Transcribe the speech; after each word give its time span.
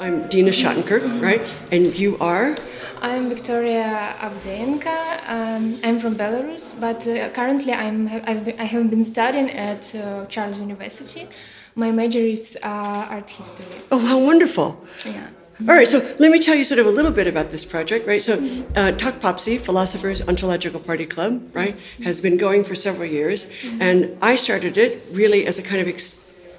I'm 0.00 0.26
Dena 0.28 0.50
Shottenkirk, 0.50 1.22
right? 1.22 1.40
And 1.70 1.96
you 1.96 2.18
are? 2.18 2.56
I'm 3.00 3.28
Victoria 3.28 4.16
Avdenka. 4.18 5.20
Um, 5.28 5.78
I'm 5.84 6.00
from 6.00 6.16
Belarus, 6.16 6.78
but 6.80 7.06
uh, 7.06 7.30
currently 7.30 7.72
I'm 7.72 8.08
I've 8.08 8.44
been, 8.44 8.58
I 8.58 8.64
have 8.64 8.90
been 8.90 9.04
studying 9.04 9.50
at 9.50 9.94
uh, 9.94 10.26
Charles 10.26 10.58
University. 10.58 11.28
My 11.76 11.92
major 11.92 12.18
is 12.18 12.58
uh, 12.62 13.06
art 13.08 13.30
history. 13.30 13.66
Oh, 13.92 13.98
how 13.98 14.18
wonderful! 14.18 14.84
Yeah. 15.06 15.28
All 15.60 15.76
right, 15.76 15.86
so 15.86 15.98
let 16.18 16.32
me 16.32 16.40
tell 16.40 16.56
you 16.56 16.64
sort 16.64 16.80
of 16.80 16.86
a 16.86 16.90
little 16.90 17.12
bit 17.12 17.28
about 17.28 17.52
this 17.52 17.64
project, 17.64 18.08
right? 18.08 18.20
So, 18.20 18.42
uh, 18.74 18.90
Talk 18.90 19.20
Popsy, 19.20 19.56
Philosophers 19.56 20.26
Ontological 20.26 20.80
Party 20.80 21.06
Club, 21.06 21.54
right, 21.54 21.76
has 22.02 22.20
been 22.20 22.36
going 22.36 22.64
for 22.64 22.74
several 22.74 23.08
years, 23.08 23.48
and 23.78 24.18
I 24.20 24.34
started 24.34 24.76
it 24.76 25.04
really 25.12 25.46
as 25.46 25.56
a 25.56 25.62
kind 25.62 25.80
of 25.80 25.86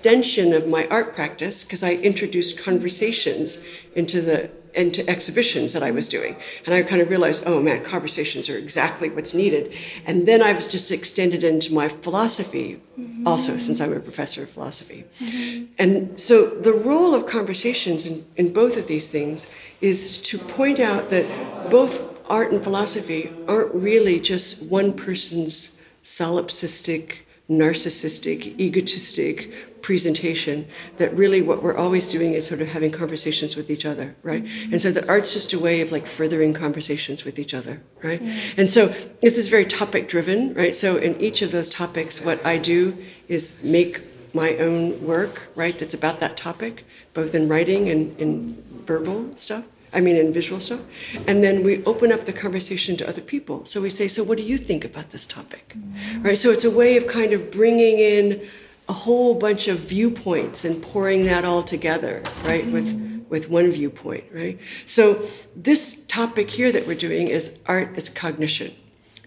extension 0.05 0.53
of 0.53 0.67
my 0.67 0.87
art 0.89 1.13
practice 1.13 1.63
because 1.63 1.81
I 1.81 1.93
introduced 1.93 2.59
conversations 2.59 3.59
into 3.95 4.21
the 4.21 4.51
into 4.75 5.09
exhibitions 5.09 5.73
that 5.73 5.81
I 5.81 5.89
was 5.89 6.07
doing. 6.07 6.35
And 6.65 6.75
I 6.75 6.83
kind 6.83 7.01
of 7.01 7.09
realized, 7.09 7.43
oh 7.47 7.59
man, 7.61 7.83
conversations 7.83 8.49
are 8.49 8.57
exactly 8.57 9.09
what's 9.09 9.33
needed. 9.33 9.73
And 10.05 10.27
then 10.27 10.43
I 10.43 10.51
was 10.51 10.67
just 10.67 10.91
extended 10.91 11.43
into 11.43 11.73
my 11.73 11.87
philosophy 11.87 12.81
mm-hmm. 12.99 13.25
also, 13.25 13.57
since 13.57 13.79
I'm 13.81 13.93
a 13.93 13.99
professor 14.01 14.43
of 14.43 14.49
philosophy. 14.49 15.05
Mm-hmm. 15.21 15.73
And 15.79 16.19
so 16.19 16.49
the 16.49 16.73
role 16.73 17.15
of 17.15 17.25
conversations 17.25 18.05
in, 18.05 18.25
in 18.35 18.53
both 18.53 18.75
of 18.77 18.87
these 18.87 19.09
things 19.09 19.49
is 19.79 20.21
to 20.23 20.37
point 20.37 20.79
out 20.79 21.09
that 21.09 21.25
both 21.71 22.29
art 22.29 22.51
and 22.51 22.61
philosophy 22.61 23.33
aren't 23.47 23.73
really 23.73 24.19
just 24.19 24.61
one 24.69 24.91
person's 24.93 25.79
solipsistic, 26.03 27.19
narcissistic, 27.49 28.59
egotistic 28.59 29.53
presentation 29.85 30.67
that 30.97 31.15
really 31.15 31.43
what 31.43 31.61
we're 31.61 31.77
always 31.77 32.09
doing 32.09 32.33
is 32.33 32.43
sort 32.43 32.59
of 32.59 32.67
having 32.69 32.91
conversations 32.91 33.55
with 33.55 33.69
each 33.69 33.85
other 33.85 34.15
right 34.23 34.43
mm-hmm. 34.43 34.73
and 34.73 34.81
so 34.81 34.91
the 34.91 35.07
art's 35.07 35.31
just 35.31 35.53
a 35.53 35.59
way 35.59 35.79
of 35.79 35.91
like 35.91 36.07
furthering 36.07 36.55
conversations 36.55 37.23
with 37.23 37.37
each 37.37 37.53
other 37.53 37.83
right 38.01 38.19
mm-hmm. 38.19 38.59
and 38.59 38.71
so 38.71 38.87
this 39.21 39.37
is 39.37 39.47
very 39.47 39.63
topic 39.63 40.09
driven 40.09 40.55
right 40.55 40.73
so 40.73 40.97
in 40.97 41.15
each 41.21 41.43
of 41.43 41.51
those 41.51 41.69
topics 41.69 42.19
what 42.19 42.43
i 42.43 42.57
do 42.57 42.97
is 43.27 43.61
make 43.61 44.01
my 44.33 44.57
own 44.57 44.99
work 45.05 45.49
right 45.53 45.77
that's 45.77 45.93
about 45.93 46.19
that 46.19 46.35
topic 46.35 46.83
both 47.13 47.35
in 47.35 47.47
writing 47.47 47.87
and 47.87 48.19
in 48.19 48.59
verbal 48.87 49.35
stuff 49.35 49.65
I 49.93 50.01
mean, 50.01 50.17
in 50.17 50.33
visual 50.33 50.59
stuff. 50.59 50.81
And 51.25 51.41
then 51.41 51.63
we 51.63 51.81
open 51.85 52.11
up 52.11 52.25
the 52.25 52.33
conversation 52.33 52.97
to 52.97 53.07
other 53.07 53.21
people. 53.21 53.63
So 53.63 53.79
we 53.79 53.89
say, 53.89 54.09
So, 54.09 54.25
what 54.25 54.37
do 54.37 54.43
you 54.43 54.57
think 54.57 54.83
about 54.83 55.11
this 55.11 55.25
topic? 55.25 55.69
Mm-hmm. 55.69 56.23
Right? 56.23 56.37
So, 56.37 56.51
it's 56.51 56.65
a 56.65 56.69
way 56.69 56.97
of 56.97 57.07
kind 57.07 57.31
of 57.31 57.49
bringing 57.49 57.99
in 57.99 58.45
a 58.87 58.93
whole 58.93 59.35
bunch 59.35 59.67
of 59.67 59.79
viewpoints 59.79 60.63
and 60.65 60.81
pouring 60.81 61.25
that 61.25 61.43
all 61.45 61.63
together, 61.63 62.21
right, 62.43 62.65
with 62.67 63.05
with 63.29 63.49
one 63.49 63.71
viewpoint, 63.71 64.23
right? 64.31 64.59
So 64.85 65.25
this 65.55 66.05
topic 66.05 66.51
here 66.51 66.71
that 66.71 66.85
we're 66.85 66.95
doing 66.95 67.27
is 67.27 67.59
art 67.65 67.89
as 67.95 68.07
cognition. 68.07 68.75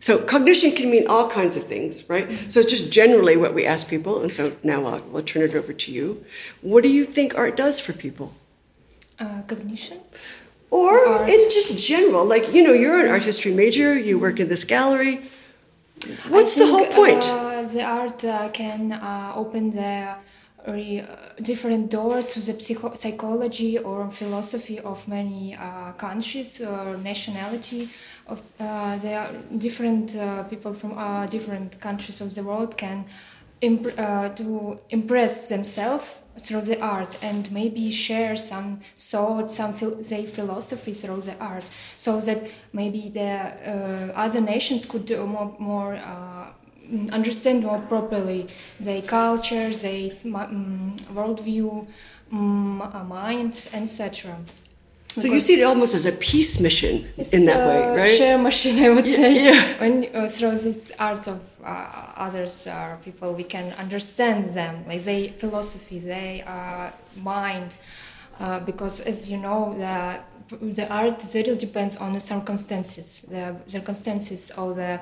So 0.00 0.22
cognition 0.22 0.72
can 0.72 0.90
mean 0.90 1.06
all 1.08 1.28
kinds 1.28 1.56
of 1.56 1.64
things, 1.64 2.08
right? 2.08 2.50
So 2.50 2.60
it's 2.60 2.70
just 2.70 2.90
generally 2.90 3.36
what 3.36 3.54
we 3.54 3.66
ask 3.66 3.88
people, 3.88 4.20
and 4.20 4.30
so 4.30 4.56
now 4.62 4.84
I'll, 4.86 5.00
we'll 5.00 5.24
turn 5.24 5.42
it 5.42 5.54
over 5.54 5.72
to 5.72 5.92
you. 5.92 6.24
What 6.60 6.84
do 6.84 6.88
you 6.88 7.04
think 7.04 7.36
art 7.36 7.56
does 7.56 7.80
for 7.80 7.92
people? 7.92 8.36
Uh, 9.18 9.42
cognition. 9.42 10.00
Or 10.70 11.06
art. 11.06 11.28
in 11.28 11.40
just 11.50 11.84
general, 11.84 12.24
like 12.24 12.52
you 12.52 12.62
know, 12.62 12.72
you're 12.72 13.00
an 13.04 13.10
art 13.10 13.24
history 13.24 13.52
major, 13.52 13.98
you 13.98 14.18
work 14.18 14.38
in 14.38 14.48
this 14.48 14.62
gallery. 14.62 15.22
What's 16.28 16.54
think, 16.54 16.66
the 16.66 16.72
whole 16.72 16.86
point? 16.86 17.24
Uh, 17.24 17.62
the 17.62 17.82
art 17.82 18.24
uh, 18.24 18.48
can 18.50 18.92
uh, 18.92 19.32
open 19.34 19.70
the 19.70 20.14
re- 20.66 21.04
different 21.42 21.90
door 21.90 22.22
to 22.22 22.40
the 22.40 22.60
psycho- 22.60 22.94
psychology 22.94 23.78
or 23.78 24.10
philosophy 24.10 24.78
of 24.80 25.06
many 25.08 25.54
uh, 25.54 25.92
countries 25.92 26.60
or 26.60 26.96
nationality. 26.96 27.88
Of 28.26 28.42
there 28.58 29.20
are 29.20 29.32
different 29.56 30.16
people 30.50 30.72
from 30.72 30.92
different 31.28 31.80
countries 31.80 32.20
of 32.20 32.34
the 32.34 32.42
world 32.42 32.76
can 32.76 33.04
imp- 33.60 33.96
to 34.36 34.78
impress 34.90 35.48
themselves 35.48 36.16
through 36.38 36.62
the 36.62 36.80
art 36.80 37.16
and 37.22 37.50
maybe 37.52 37.90
share 37.90 38.36
some 38.36 38.80
thoughts, 38.96 39.56
some 39.56 39.74
phil- 39.74 40.02
their 40.02 40.26
philosophy 40.26 40.92
through 40.92 41.22
the 41.22 41.36
art, 41.38 41.64
so 41.96 42.20
that 42.20 42.48
maybe 42.72 43.08
the 43.08 43.30
uh, 43.30 44.12
other 44.14 44.40
nations 44.40 44.84
could 44.84 45.04
do 45.04 45.26
more, 45.26 45.54
more 45.58 45.96
uh, 45.96 46.46
understand 47.12 47.62
more 47.62 47.80
properly 47.80 48.46
their 48.80 49.02
culture, 49.02 49.70
their 49.70 50.10
um, 50.34 50.96
worldview, 51.12 51.86
um, 52.32 52.78
mind, 53.08 53.68
etc. 53.72 54.38
So 55.16 55.26
you 55.26 55.40
see 55.40 55.60
it 55.60 55.64
almost 55.64 55.94
as 55.94 56.06
a 56.06 56.12
peace 56.12 56.60
mission 56.60 57.08
in 57.32 57.46
that 57.46 57.66
way, 57.66 57.96
right? 57.96 58.16
Share 58.16 58.38
machine, 58.38 58.84
I 58.84 58.90
would 58.90 59.06
say. 59.06 59.44
Yeah. 59.44 59.80
When 59.80 60.14
uh, 60.14 60.28
through 60.28 60.58
this 60.58 60.92
art 60.98 61.26
of 61.26 61.40
uh, 61.68 62.24
others 62.26 62.66
uh, 62.66 62.96
people, 63.04 63.34
we 63.34 63.44
can 63.44 63.72
understand 63.84 64.46
them, 64.54 64.84
like 64.86 65.02
their 65.02 65.28
philosophy, 65.42 65.98
their 65.98 66.48
uh, 66.48 66.90
mind, 67.20 67.74
because 68.64 69.00
as 69.00 69.28
you 69.30 69.36
know, 69.36 69.74
the 69.78 70.20
the 70.80 70.86
art 70.90 71.22
really 71.34 71.56
depends 71.56 71.96
on 71.96 72.14
the 72.14 72.20
circumstances, 72.20 73.22
the 73.28 73.56
circumstances 73.66 74.50
of 74.52 74.76
the 74.76 75.00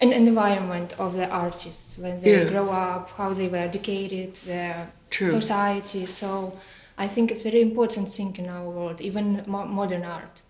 an 0.00 0.12
environment 0.12 0.94
of 0.98 1.14
the 1.14 1.28
artists 1.28 1.98
when 1.98 2.20
they 2.20 2.44
yeah. 2.44 2.48
grow 2.48 2.70
up, 2.70 3.10
how 3.16 3.32
they 3.32 3.48
were 3.48 3.56
educated, 3.56 4.34
their 4.46 4.90
True. 5.10 5.30
society. 5.30 6.06
So 6.06 6.56
I 6.96 7.08
think 7.08 7.30
it's 7.32 7.44
a 7.44 7.50
very 7.50 7.62
important 7.62 8.08
thing 8.08 8.36
in 8.36 8.48
our 8.48 8.68
world, 8.68 9.00
even 9.00 9.42
mo- 9.46 9.66
modern 9.66 10.04
art. 10.04 10.42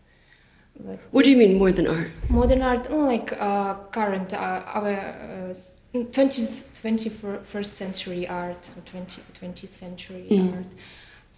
But 0.80 0.98
what 1.10 1.24
do 1.24 1.30
you 1.30 1.36
mean 1.36 1.58
modern 1.58 1.86
art? 1.86 2.10
Modern 2.28 2.62
art, 2.62 2.90
like 2.90 3.32
uh, 3.32 3.74
current, 3.90 4.32
uh, 4.32 4.62
our 4.66 4.90
uh, 4.90 5.54
20th, 5.94 6.64
21st 6.80 7.66
century 7.66 8.28
art, 8.28 8.70
or 8.76 8.82
20, 8.82 9.22
20th 9.40 9.68
century 9.68 10.26
mm. 10.30 10.56
art 10.56 10.66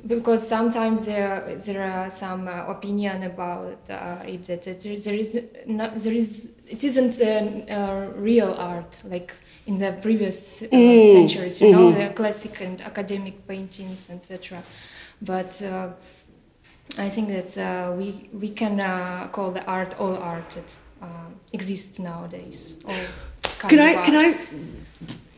because 0.07 0.47
sometimes 0.47 1.07
there 1.07 1.57
there 1.59 1.83
are 1.83 2.11
some 2.11 2.49
uh, 2.49 2.67
opinion 2.67 3.25
about 3.25 3.79
uh, 3.91 4.23
it 4.27 4.45
that 4.45 4.81
there 4.83 4.93
is 4.93 5.51
not, 5.67 5.97
there 5.97 6.13
is 6.13 6.55
it 6.67 6.85
isn't 6.85 7.21
a, 7.21 8.11
real 8.17 8.55
art 8.59 8.99
like 9.05 9.35
in 9.67 9.79
the 9.79 9.93
previous 10.01 10.63
uh, 10.63 10.67
mm. 10.67 11.13
centuries 11.13 11.61
you 11.61 11.69
mm-hmm. 11.69 11.79
know 11.79 11.93
the 11.93 12.09
classic 12.15 12.61
and 12.61 12.81
academic 12.83 13.47
paintings 13.47 14.09
etc 14.11 14.63
but 15.23 15.63
uh, 15.63 15.89
I 16.99 17.09
think 17.09 17.29
that 17.29 17.57
uh, 17.59 17.93
we 17.93 18.29
we 18.33 18.51
can 18.51 18.81
uh, 18.81 19.29
call 19.33 19.51
the 19.51 19.65
art 19.65 19.99
all 19.99 20.17
art 20.17 20.51
that 20.51 20.77
exists 21.53 21.99
nowadays 21.99 22.77
can 23.69 23.79
I 23.79 24.05
can 24.05 24.15
I 24.15 24.33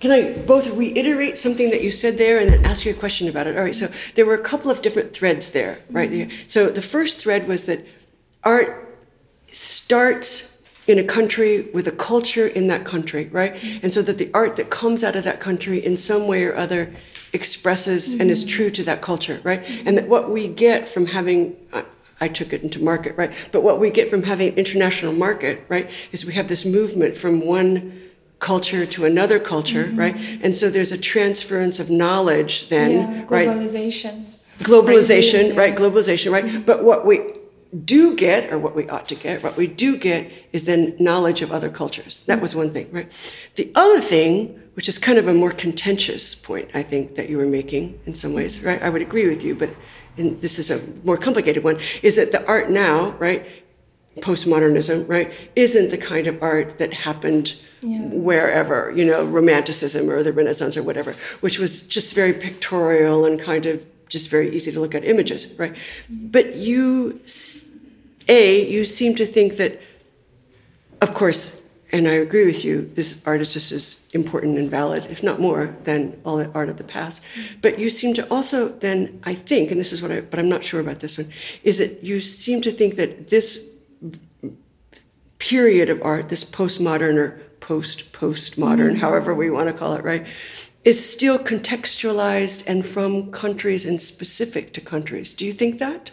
can 0.01 0.11
I 0.11 0.33
both 0.33 0.69
reiterate 0.69 1.39
something 1.39 1.71
that 1.71 1.83
you 1.83 1.91
said 1.91 2.19
there 2.19 2.39
and 2.39 2.51
then 2.51 2.65
ask 2.65 2.85
you 2.85 2.93
a 2.93 2.95
question 2.95 3.29
about 3.29 3.47
it? 3.47 3.57
All 3.57 3.63
right, 3.63 3.75
so 3.75 3.89
there 4.15 4.27
were 4.27 4.35
a 4.35 4.43
couple 4.43 4.71
of 4.71 4.83
different 4.83 5.13
threads 5.13 5.51
there, 5.51 5.81
right? 5.91 6.11
Mm-hmm. 6.11 6.47
So 6.47 6.69
the 6.69 6.83
first 6.83 7.21
thread 7.21 7.47
was 7.47 7.67
that 7.67 7.87
art 8.43 8.99
starts 9.51 10.59
in 10.89 10.99
a 10.99 11.05
country 11.05 11.71
with 11.73 11.87
a 11.87 11.93
culture 11.93 12.47
in 12.47 12.67
that 12.67 12.85
country, 12.85 13.29
right? 13.29 13.55
Mm-hmm. 13.55 13.79
And 13.85 13.93
so 13.93 14.03
that 14.03 14.19
the 14.19 14.31
art 14.35 14.57
that 14.57 14.71
comes 14.71 15.05
out 15.05 15.15
of 15.15 15.23
that 15.23 15.41
country 15.41 15.79
in 15.79 15.97
some 15.97 16.27
way 16.27 16.45
or 16.45 16.57
other 16.57 16.93
expresses 17.33 18.13
mm-hmm. 18.13 18.23
and 18.23 18.31
is 18.31 18.45
mm-hmm. 18.45 18.57
true 18.57 18.71
to 18.71 18.83
that 18.85 19.03
culture, 19.03 19.41
right? 19.43 19.63
Mm-hmm. 19.63 19.89
And 19.89 19.99
that 19.99 20.09
what 20.09 20.31
we 20.31 20.49
get 20.49 20.89
from 20.89 21.07
having 21.07 21.57
I 22.23 22.29
took 22.29 22.53
it 22.53 22.63
into 22.63 22.81
market, 22.81 23.17
right? 23.17 23.33
But 23.51 23.65
what 23.65 23.81
we 23.81 23.91
get 23.91 24.09
from 24.09 24.23
having 24.23 24.55
international 24.55 25.13
market, 25.13 25.65
right, 25.69 25.91
is 26.13 26.25
we 26.25 26.35
have 26.35 26.47
this 26.47 26.65
movement 26.65 27.17
from 27.17 27.45
one 27.45 28.01
culture 28.39 28.87
to 28.87 29.05
another 29.05 29.41
culture, 29.41 29.87
mm-hmm. 29.87 29.99
right? 29.99 30.17
And 30.41 30.55
so 30.55 30.71
there's 30.71 30.93
a 30.93 30.99
transference 30.99 31.81
of 31.81 31.91
knowledge 31.91 32.69
then, 32.69 32.91
yeah, 32.91 33.25
globalization. 33.25 34.27
right? 34.27 34.41
Globalization, 34.61 35.49
yeah. 35.49 35.61
right? 35.61 35.75
Globalization, 35.75 36.31
right? 36.31 36.45
Mm-hmm. 36.45 36.63
But 36.63 36.85
what 36.85 37.05
we 37.05 37.29
do 37.85 38.15
get, 38.15 38.53
or 38.53 38.59
what 38.59 38.77
we 38.77 38.89
ought 38.89 39.09
to 39.09 39.17
get, 39.17 39.43
what 39.43 39.57
we 39.57 39.67
do 39.67 39.97
get 39.97 40.31
is 40.53 40.65
then 40.67 40.95
knowledge 41.01 41.43
of 41.43 41.51
other 41.51 41.71
cultures. 41.71 42.23
That 42.23 42.41
was 42.41 42.55
one 42.55 42.73
thing, 42.73 42.89
right? 42.93 43.11
The 43.57 43.73
other 43.75 44.01
thing, 44.01 44.62
which 44.75 44.89
is 44.89 44.99
kind 44.99 45.19
of 45.19 45.29
a 45.29 45.35
more 45.35 45.51
contentious 45.51 46.35
point, 46.35 46.71
I 46.75 46.83
think, 46.83 47.15
that 47.17 47.29
you 47.29 47.37
were 47.37 47.47
making 47.47 48.01
in 48.07 48.15
some 48.15 48.33
ways, 48.33 48.63
right? 48.63 48.83
I 48.83 48.89
would 48.89 49.03
agree 49.03 49.29
with 49.29 49.45
you, 49.45 49.55
but 49.55 49.71
and 50.17 50.41
this 50.41 50.59
is 50.59 50.71
a 50.71 50.81
more 51.05 51.17
complicated 51.17 51.65
one, 51.65 51.79
is 52.03 52.17
that 52.17 52.33
the 52.33 52.47
art 52.47 52.71
now, 52.71 53.11
right, 53.13 53.47
postmodernism, 54.19 55.09
right, 55.09 55.33
isn't 55.57 55.91
the 55.91 55.97
kind 55.99 56.27
of 56.27 56.43
art 56.43 56.79
that 56.79 56.93
happened 56.93 57.57
yeah. 57.81 58.01
wherever, 58.01 58.93
you 58.95 59.05
know, 59.05 59.25
Romanticism 59.25 60.11
or 60.11 60.23
the 60.23 60.33
Renaissance 60.33 60.77
or 60.77 60.83
whatever, 60.83 61.15
which 61.41 61.59
was 61.59 61.83
just 61.83 62.15
very 62.15 62.35
pictorial 62.35 63.25
and 63.25 63.41
kind 63.41 63.65
of 63.65 63.85
just 64.09 64.29
very 64.29 64.55
easy 64.55 64.71
to 64.71 64.79
look 64.79 64.95
at 64.95 65.05
images, 65.05 65.59
right? 65.59 65.75
But 66.11 66.57
you, 66.57 67.21
A, 68.29 68.71
you 68.71 68.85
seem 68.85 69.15
to 69.15 69.25
think 69.25 69.57
that, 69.57 69.81
of 71.01 71.15
course, 71.15 71.62
and 71.93 72.09
I 72.09 72.13
agree 72.13 72.47
with 72.47 72.65
you, 72.65 72.91
this 72.95 73.23
art 73.27 73.43
is 73.43 73.53
just 73.53 73.71
as 73.71 74.03
important 74.15 74.59
and 74.59 74.71
valid, 74.71 75.07
if 75.11 75.23
not 75.23 75.41
more, 75.41 75.77
than 75.85 76.19
all 76.25 76.39
the 76.39 76.51
art 76.53 76.71
of 76.71 76.79
the 76.79 76.85
past. 76.85 77.23
But 77.61 77.79
you 77.79 77.91
seem 77.91 78.15
to 78.15 78.27
also 78.33 78.69
then, 78.69 79.21
I 79.25 79.35
think, 79.35 79.71
and 79.71 79.79
this 79.79 79.93
is 79.93 80.01
what 80.01 80.11
I, 80.11 80.23
but 80.23 80.39
I'm 80.39 80.49
not 80.49 80.65
sure 80.65 80.81
about 80.81 81.01
this 81.01 81.19
one, 81.19 81.31
is 81.63 81.77
that 81.79 82.03
you 82.03 82.19
seem 82.21 82.63
to 82.63 82.73
think 82.73 82.97
that 82.97 83.29
this 83.29 83.69
period 85.39 85.91
of 85.91 86.01
art, 86.03 86.31
this 86.31 86.45
postmodern 86.45 87.17
or 87.17 87.43
post 87.61 88.13
postmodern, 88.13 88.93
mm-hmm. 88.93 89.01
however 89.01 89.35
we 89.35 89.51
want 89.51 89.69
to 89.69 89.75
call 89.75 89.95
it, 89.95 90.03
right, 90.03 90.27
is 90.85 91.13
still 91.13 91.39
contextualized 91.39 92.67
and 92.67 92.87
from 92.87 93.31
countries 93.31 93.85
and 93.85 94.01
specific 94.01 94.73
to 94.73 94.81
countries. 94.81 95.35
Do 95.35 95.45
you 95.45 95.53
think 95.53 95.79
that? 95.79 96.11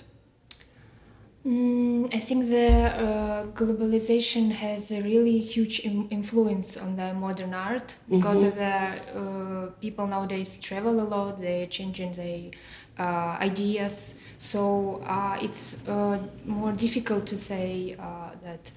Mm, 1.46 2.14
I 2.14 2.20
think 2.20 2.48
the 2.48 2.68
uh, 2.68 3.46
globalization 3.54 4.52
has 4.52 4.92
a 4.92 5.02
really 5.02 5.40
huge 5.40 5.80
Im- 5.86 6.08
influence 6.12 6.76
on 6.76 6.98
the 6.98 7.14
modern 7.14 7.54
art 7.54 7.96
because 8.10 8.44
mm-hmm. 8.44 8.60
the 8.60 9.20
uh, 9.20 9.66
people 9.80 10.06
nowadays 10.06 10.58
travel 10.58 11.00
a 11.00 11.08
lot. 11.08 11.38
They're 11.40 11.68
changing 11.68 12.12
their 12.14 12.52
uh, 13.00 13.38
ideas, 13.40 14.20
so 14.38 15.02
uh, 15.06 15.38
it's 15.42 15.88
uh, 15.88 16.20
more 16.46 16.74
difficult 16.74 17.26
to 17.28 17.38
say 17.38 17.96
uh, 17.98 18.32
that 18.44 18.72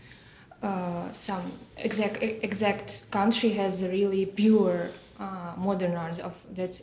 some 1.13 1.43
exact 1.77 2.23
exact 2.23 3.11
country 3.11 3.51
has 3.55 3.83
a 3.83 3.89
really 3.89 4.25
pure 4.25 4.91
modern 5.57 5.95
art 5.95 6.19
of 6.21 6.35
that's 6.53 6.83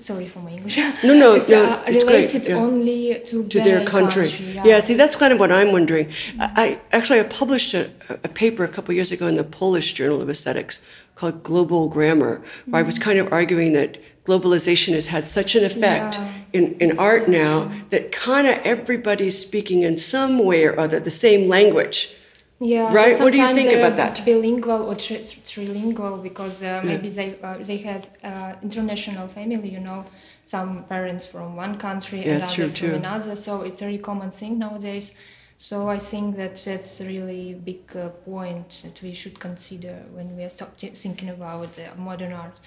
sorry 0.00 0.26
for 0.26 0.40
my 0.40 0.50
English. 0.50 0.78
No, 1.04 1.14
no, 1.14 1.34
it's, 1.34 1.48
no, 1.48 1.64
uh, 1.64 1.84
it's 1.86 2.04
related. 2.04 2.46
Yeah. 2.46 2.56
only 2.56 3.20
to, 3.24 3.46
to 3.48 3.60
their 3.60 3.84
country. 3.84 4.24
country 4.24 4.46
yeah. 4.46 4.64
yeah. 4.64 4.80
see, 4.80 4.94
that's 4.94 5.14
kind 5.14 5.32
of 5.32 5.38
what 5.38 5.52
I'm 5.52 5.72
wondering. 5.72 6.06
Mm-hmm. 6.06 6.40
I, 6.40 6.80
actually 6.92 7.20
I 7.20 7.24
published 7.24 7.74
a, 7.74 7.90
a, 8.08 8.28
paper 8.28 8.64
a 8.64 8.68
couple 8.68 8.94
years 8.94 9.12
ago 9.12 9.26
in 9.26 9.36
the 9.36 9.44
Polish 9.44 9.92
Journal 9.92 10.20
of 10.20 10.30
Aesthetics 10.30 10.80
called 11.14 11.42
Global 11.42 11.88
Grammar, 11.88 12.26
where 12.26 12.38
mm-hmm. 12.38 12.74
I 12.74 12.82
was 12.82 12.96
mm-hmm. 12.96 13.04
kind 13.04 13.18
of 13.18 13.32
arguing 13.32 13.72
that 13.72 13.98
globalization 14.24 14.94
has 14.94 15.08
had 15.08 15.26
such 15.26 15.54
an 15.54 15.64
effect 15.64 16.16
yeah. 16.16 16.32
in, 16.52 16.74
in 16.74 16.98
art 16.98 17.26
so 17.26 17.32
now 17.32 17.64
true. 17.64 17.80
that 17.90 18.12
kind 18.12 18.46
of 18.46 18.54
everybody's 18.64 19.38
speaking 19.38 19.82
in 19.82 19.98
some 19.98 20.44
way 20.44 20.64
or 20.64 20.78
other 20.78 21.00
the 21.00 21.10
same 21.10 21.48
language. 21.48 22.14
Yeah, 22.62 22.92
right. 22.92 23.18
What 23.18 23.32
do 23.32 23.40
you 23.40 23.54
think 23.54 23.72
about 23.72 23.96
that? 23.96 24.22
Bilingual 24.26 24.82
or 24.82 24.94
tri- 24.94 25.16
trilingual 25.16 26.22
because 26.22 26.62
uh, 26.62 26.82
maybe 26.84 27.08
yeah. 27.08 27.14
they 27.14 27.40
uh, 27.42 27.56
they 27.58 27.78
had 27.78 28.06
uh, 28.22 28.54
international 28.62 29.28
family. 29.28 29.70
You 29.70 29.80
know, 29.80 30.04
some 30.44 30.84
parents 30.84 31.24
from 31.24 31.56
one 31.56 31.78
country 31.78 32.26
yeah, 32.26 32.34
and 32.34 32.42
other 32.42 32.54
from 32.68 32.74
too. 32.74 32.94
another. 32.96 33.34
So 33.36 33.62
it's 33.62 33.80
a 33.80 33.84
very 33.86 33.96
common 33.98 34.30
thing 34.30 34.58
nowadays. 34.58 35.14
So 35.56 35.88
I 35.88 35.98
think 35.98 36.36
that 36.36 36.56
that's 36.56 37.00
a 37.00 37.06
really 37.06 37.54
big 37.54 37.96
uh, 37.96 38.10
point 38.10 38.82
that 38.84 39.00
we 39.02 39.14
should 39.14 39.40
consider 39.40 39.94
when 40.12 40.36
we 40.36 40.44
are 40.44 40.50
thinking 40.50 41.30
about 41.30 41.78
modern 41.96 42.32
art. 42.34 42.60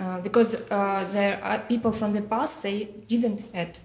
Uh, 0.00 0.20
because 0.20 0.70
uh, 0.70 1.08
there 1.12 1.42
are 1.44 1.58
people 1.60 1.92
from 1.92 2.12
the 2.12 2.22
past 2.22 2.62
they 2.62 2.84
didn't 3.06 3.44
had 3.54 3.78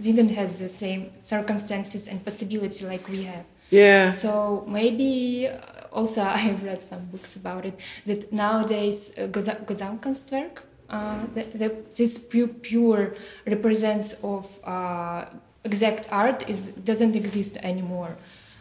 didn't 0.00 0.28
have 0.30 0.50
the 0.58 0.68
same 0.68 1.10
circumstances 1.22 2.08
and 2.08 2.22
possibility 2.24 2.84
like 2.84 3.08
we 3.08 3.22
have 3.22 3.44
yeah. 3.72 4.08
So 4.10 4.64
maybe 4.68 5.48
uh, 5.48 5.58
also 5.92 6.22
I've 6.42 6.62
read 6.62 6.82
some 6.82 7.06
books 7.06 7.36
about 7.36 7.64
it 7.64 7.78
that 8.04 8.32
nowadays 8.32 9.18
uh, 9.18 9.22
Gesamtkunstwerk, 9.28 10.58
uh, 10.90 11.26
the, 11.34 11.44
the, 11.44 11.76
this 11.96 12.18
pure, 12.18 12.48
pure 12.48 13.14
represents 13.46 14.22
of 14.22 14.46
uh, 14.64 15.24
exact 15.64 16.06
art 16.12 16.48
is 16.48 16.68
doesn't 16.68 17.16
exist 17.16 17.56
anymore. 17.62 18.16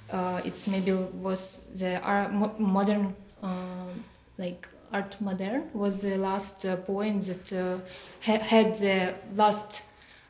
Uh, 0.10 0.42
it's 0.44 0.68
maybe 0.68 0.92
was 0.92 1.66
the 1.76 2.00
art, 2.02 2.34
modern 2.60 3.16
um, 3.44 4.04
like 4.38 4.68
art 4.94 5.20
modern 5.22 5.64
was 5.74 6.02
the 6.02 6.18
last 6.18 6.66
uh, 6.66 6.76
point 6.78 7.24
that 7.24 7.54
uh, 7.54 7.80
ha 8.26 8.38
had 8.40 8.76
the 8.76 9.14
last 9.36 9.84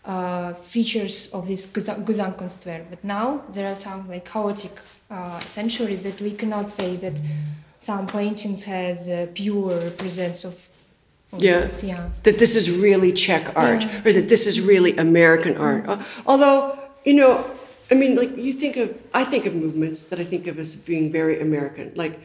uh, 0.05 0.53
features 0.53 1.27
of 1.33 1.47
this 1.47 1.67
Gesamtkunstwerk. 1.67 2.85
But 2.89 3.03
now 3.03 3.43
there 3.49 3.67
are 3.67 3.75
some 3.75 4.07
like 4.07 4.25
chaotic 4.31 4.79
uh, 5.09 5.39
centuries 5.41 6.03
that 6.03 6.19
we 6.21 6.31
cannot 6.31 6.69
say 6.69 6.95
that 6.97 7.13
some 7.79 8.07
paintings 8.07 8.63
has 8.63 9.07
a 9.07 9.27
pure 9.33 9.91
presence 9.91 10.43
of. 10.45 10.55
yeah. 11.37 11.69
Yeah. 11.81 12.09
That 12.23 12.39
this 12.39 12.55
is 12.55 12.69
really 12.69 13.13
Czech 13.13 13.55
art, 13.55 13.83
yeah. 13.83 14.01
or 14.05 14.13
that 14.13 14.27
this 14.27 14.45
is 14.47 14.59
really 14.59 14.97
American 14.97 15.55
art. 15.57 15.87
Uh, 15.87 16.03
although, 16.25 16.77
you 17.05 17.13
know, 17.13 17.45
I 17.89 17.95
mean, 17.95 18.15
like 18.15 18.35
you 18.37 18.53
think 18.53 18.77
of, 18.77 18.97
I 19.13 19.23
think 19.23 19.45
of 19.45 19.53
movements 19.53 20.03
that 20.09 20.19
I 20.19 20.23
think 20.23 20.47
of 20.47 20.57
as 20.59 20.75
being 20.75 21.11
very 21.11 21.41
American, 21.41 21.91
like 21.95 22.19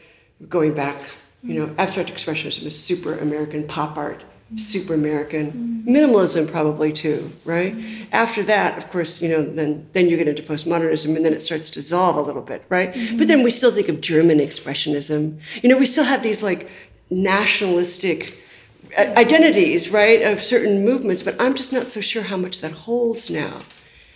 going 0.47 0.73
back, 0.73 0.95
you 1.43 1.55
know, 1.57 1.73
abstract 1.77 2.11
expressionism 2.11 2.65
is 2.65 2.77
super 2.77 3.17
American 3.17 3.67
pop 3.67 3.97
art 3.97 4.23
super 4.55 4.93
American. 4.93 5.83
Minimalism 5.85 6.49
probably 6.49 6.93
too, 6.93 7.33
right? 7.43 7.75
After 8.11 8.43
that, 8.43 8.77
of 8.77 8.89
course, 8.89 9.21
you 9.21 9.29
know, 9.29 9.43
then 9.43 9.89
then 9.93 10.07
you 10.07 10.17
get 10.17 10.27
into 10.27 10.43
postmodernism 10.43 11.15
and 11.15 11.25
then 11.25 11.33
it 11.33 11.41
starts 11.41 11.69
to 11.69 11.75
dissolve 11.75 12.15
a 12.15 12.21
little 12.21 12.41
bit, 12.41 12.63
right? 12.69 12.93
Mm-hmm. 12.93 13.17
But 13.17 13.27
then 13.27 13.43
we 13.43 13.49
still 13.49 13.71
think 13.71 13.89
of 13.89 13.99
German 14.01 14.39
expressionism. 14.39 15.39
You 15.61 15.69
know, 15.69 15.77
we 15.77 15.85
still 15.85 16.05
have 16.05 16.23
these 16.23 16.41
like 16.41 16.69
nationalistic 17.09 18.41
identities, 18.97 19.91
right, 19.91 20.21
of 20.21 20.41
certain 20.41 20.83
movements, 20.83 21.21
but 21.21 21.39
I'm 21.39 21.53
just 21.53 21.73
not 21.73 21.85
so 21.85 22.01
sure 22.01 22.23
how 22.23 22.37
much 22.37 22.61
that 22.61 22.71
holds 22.71 23.29
now. 23.29 23.61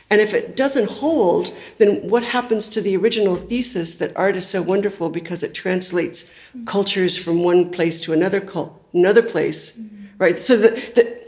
And 0.10 0.20
if 0.20 0.34
it 0.34 0.58
doesn't 0.58 0.90
hold, 0.90 1.54
then 1.78 2.10
what 2.10 2.24
happens 2.24 2.68
to 2.70 2.82
the 2.82 2.98
original 2.98 3.38
thesis 3.38 3.96
that 3.96 4.16
art 4.18 4.36
is 4.36 4.46
so 4.46 4.62
wonderful 4.62 5.10
because 5.10 5.42
it 5.42 5.54
translates 5.54 6.34
cultures 6.66 7.18
from 7.18 7.44
one 7.44 7.72
place 7.72 8.02
to 8.02 8.12
another 8.12 8.42
cult, 8.42 8.82
another 8.94 9.22
place? 9.22 9.78
Mm-hmm 9.78 10.01
right? 10.22 10.38
So 10.38 10.56
the, 10.56 10.70
the 10.70 11.22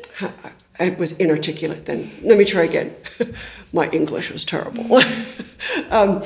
I 0.79 0.89
was 0.91 1.13
inarticulate 1.13 1.85
then. 1.85 2.11
Let 2.21 2.37
me 2.37 2.45
try 2.45 2.63
again. 2.63 2.95
My 3.73 3.89
English 3.89 4.31
was 4.31 4.45
terrible. 4.45 4.95
um, 5.89 6.23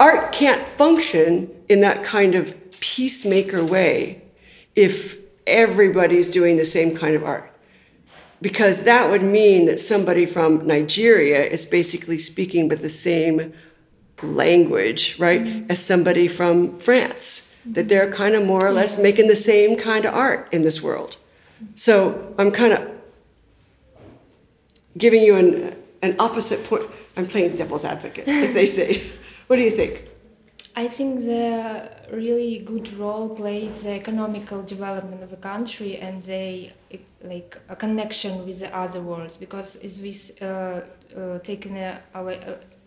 art 0.00 0.32
can't 0.32 0.66
function 0.70 1.50
in 1.68 1.80
that 1.80 2.04
kind 2.04 2.34
of 2.34 2.54
peacemaker 2.80 3.64
way 3.64 4.22
if 4.74 5.16
everybody's 5.46 6.28
doing 6.28 6.56
the 6.56 6.64
same 6.64 6.96
kind 6.96 7.14
of 7.14 7.22
art. 7.22 7.50
Because 8.42 8.82
that 8.84 9.08
would 9.08 9.22
mean 9.22 9.66
that 9.66 9.78
somebody 9.78 10.26
from 10.26 10.66
Nigeria 10.66 11.44
is 11.44 11.64
basically 11.64 12.18
speaking 12.18 12.68
but 12.68 12.80
the 12.80 12.88
same 12.88 13.52
language, 14.22 15.16
right, 15.20 15.42
mm-hmm. 15.42 15.70
as 15.70 15.84
somebody 15.84 16.26
from 16.26 16.78
France. 16.80 17.54
That 17.64 17.88
they're 17.88 18.12
kind 18.12 18.34
of 18.34 18.44
more 18.44 18.66
or 18.66 18.72
less 18.72 18.98
making 18.98 19.28
the 19.28 19.36
same 19.36 19.78
kind 19.78 20.04
of 20.04 20.12
art 20.12 20.48
in 20.52 20.62
this 20.62 20.82
world. 20.82 21.16
So 21.74 22.34
I'm 22.38 22.50
kind 22.50 22.72
of 22.72 22.90
giving 24.96 25.22
you 25.22 25.36
an, 25.36 25.76
an 26.02 26.16
opposite 26.18 26.64
point. 26.64 26.84
I'm 27.16 27.26
playing 27.26 27.56
devil's 27.56 27.84
advocate, 27.84 28.28
as 28.28 28.54
they 28.54 28.66
say. 28.66 29.02
what 29.46 29.56
do 29.56 29.62
you 29.62 29.70
think? 29.70 30.08
I 30.76 30.88
think 30.88 31.20
the 31.20 31.88
really 32.10 32.58
good 32.58 32.92
role 32.94 33.28
plays 33.28 33.84
the 33.84 33.92
economical 33.92 34.62
development 34.62 35.22
of 35.22 35.30
the 35.30 35.36
country 35.36 35.98
and 35.98 36.22
the 36.24 36.72
like 37.22 37.56
a 37.68 37.76
connection 37.76 38.44
with 38.44 38.58
the 38.58 38.76
other 38.76 39.00
worlds 39.00 39.36
because 39.36 39.76
as 39.76 40.00
we 40.00 40.14
uh, 40.42 40.80
uh, 41.16 41.38
taking 41.38 41.78
uh, 41.78 42.00
our 42.14 42.32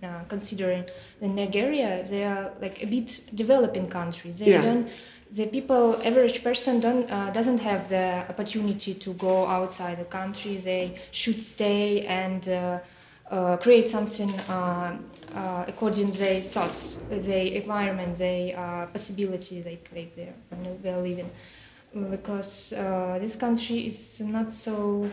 uh, 0.03 0.24
considering 0.27 0.86
the 1.19 1.27
Nigeria, 1.27 2.03
they 2.07 2.24
are 2.24 2.51
like 2.62 2.84
a 2.84 2.86
bit 2.86 3.22
developing 3.34 3.88
country. 3.88 4.31
They 4.31 4.51
yeah. 4.51 4.62
don't 4.62 4.89
the 5.31 5.46
people 5.48 6.00
average 6.03 6.43
person 6.43 6.79
don't 6.79 7.10
uh, 7.12 7.29
doesn't 7.31 7.60
have 7.60 7.89
the 7.89 8.25
opportunity 8.29 8.93
to 8.93 9.13
go 9.13 9.46
outside 9.48 10.00
the 10.00 10.05
country. 10.05 10.57
They 10.57 11.00
should 11.12 11.41
stay 11.41 12.05
and 12.05 12.48
uh, 12.48 12.79
uh, 13.29 13.57
create 13.57 13.86
something 13.88 14.29
uh, 14.50 14.98
uh, 15.36 15.65
according 15.67 16.12
to 16.12 16.19
their 16.19 16.41
thoughts 16.41 17.00
their 17.10 17.46
environment 17.46 18.17
their 18.17 18.57
uh, 18.57 18.86
possibility 18.88 19.62
they 19.62 19.79
like 19.93 20.15
there 20.15 20.34
they're 20.81 21.01
living. 21.01 21.29
Because 22.12 22.69
this 23.19 23.36
country 23.36 23.88
is 23.88 24.22
not 24.22 24.53
so 24.53 25.10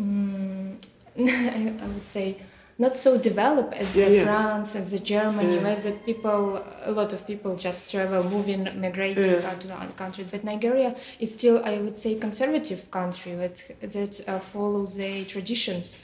um, 0.00 0.78
I 1.18 1.86
would 1.86 2.04
say 2.04 2.36
not 2.78 2.96
so 2.96 3.18
developed 3.18 3.74
as 3.74 3.96
yeah, 3.96 4.06
yeah. 4.06 4.24
France 4.24 4.76
and 4.76 4.84
the 4.84 5.00
Germany, 5.00 5.56
yeah. 5.56 5.62
where 5.62 5.74
the 5.74 5.92
people, 5.92 6.64
a 6.84 6.92
lot 6.92 7.12
of 7.12 7.26
people 7.26 7.56
just 7.56 7.90
travel, 7.90 8.22
moving, 8.22 8.64
migrate 8.80 9.16
to 9.16 9.48
other 9.48 9.92
countries. 9.96 10.28
But 10.30 10.44
Nigeria 10.44 10.94
is 11.18 11.32
still, 11.32 11.64
I 11.64 11.78
would 11.78 11.96
say, 11.96 12.14
conservative 12.14 12.90
country 12.90 13.34
that 13.34 13.62
that 13.80 14.28
uh, 14.28 14.38
follows 14.38 14.94
the 14.94 15.24
traditions. 15.24 16.00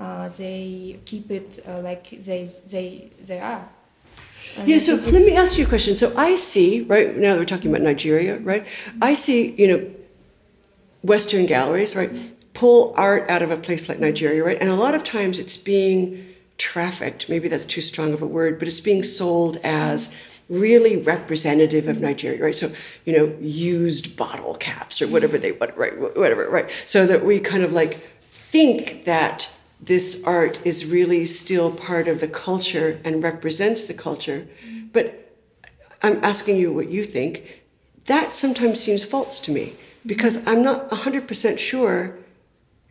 Uh, 0.00 0.28
they 0.28 1.00
keep 1.04 1.30
it 1.30 1.58
uh, 1.68 1.80
like 1.80 2.10
they 2.10 2.48
they 2.70 3.10
they 3.22 3.40
are. 3.40 3.68
And 4.56 4.66
yeah, 4.66 4.78
so 4.78 4.94
let 4.94 5.12
me 5.12 5.36
ask 5.36 5.58
you 5.58 5.66
a 5.66 5.68
question. 5.68 5.94
So 5.94 6.14
I 6.16 6.36
see, 6.36 6.82
right 6.82 7.14
now 7.14 7.32
that 7.32 7.38
we're 7.38 7.44
talking 7.44 7.70
about 7.70 7.82
Nigeria, 7.82 8.38
right? 8.38 8.66
I 9.02 9.12
see, 9.12 9.50
you 9.58 9.68
know, 9.68 9.90
Western 11.02 11.44
galleries, 11.44 11.94
right? 11.94 12.10
Pull 12.54 12.94
art 12.96 13.28
out 13.28 13.42
of 13.42 13.50
a 13.50 13.56
place 13.56 13.88
like 13.88 13.98
Nigeria, 13.98 14.42
right? 14.42 14.58
And 14.60 14.70
a 14.70 14.74
lot 14.74 14.94
of 14.94 15.04
times 15.04 15.38
it's 15.38 15.56
being 15.56 16.34
trafficked. 16.56 17.28
Maybe 17.28 17.48
that's 17.48 17.64
too 17.64 17.80
strong 17.80 18.12
of 18.12 18.20
a 18.20 18.26
word, 18.26 18.58
but 18.58 18.68
it's 18.68 18.80
being 18.80 19.02
sold 19.02 19.58
as 19.62 20.14
really 20.48 20.96
representative 20.96 21.88
of 21.88 22.00
Nigeria, 22.00 22.42
right? 22.42 22.54
So, 22.54 22.72
you 23.04 23.16
know, 23.16 23.36
used 23.40 24.16
bottle 24.16 24.54
caps 24.54 25.00
or 25.02 25.06
whatever 25.06 25.38
they 25.38 25.52
want, 25.52 25.76
right? 25.76 25.98
Whatever, 26.16 26.48
right? 26.48 26.70
So 26.86 27.06
that 27.06 27.24
we 27.24 27.38
kind 27.38 27.62
of 27.62 27.72
like 27.72 28.00
think 28.30 29.04
that 29.04 29.50
this 29.80 30.22
art 30.24 30.58
is 30.64 30.86
really 30.86 31.24
still 31.26 31.70
part 31.70 32.08
of 32.08 32.20
the 32.20 32.28
culture 32.28 33.00
and 33.04 33.22
represents 33.22 33.84
the 33.84 33.94
culture. 33.94 34.48
But 34.92 35.36
I'm 36.02 36.22
asking 36.24 36.56
you 36.56 36.72
what 36.72 36.88
you 36.88 37.04
think. 37.04 37.62
That 38.06 38.32
sometimes 38.32 38.80
seems 38.80 39.04
false 39.04 39.38
to 39.40 39.52
me 39.52 39.74
because 40.06 40.44
I'm 40.46 40.62
not 40.62 40.90
100% 40.90 41.58
sure 41.58 42.18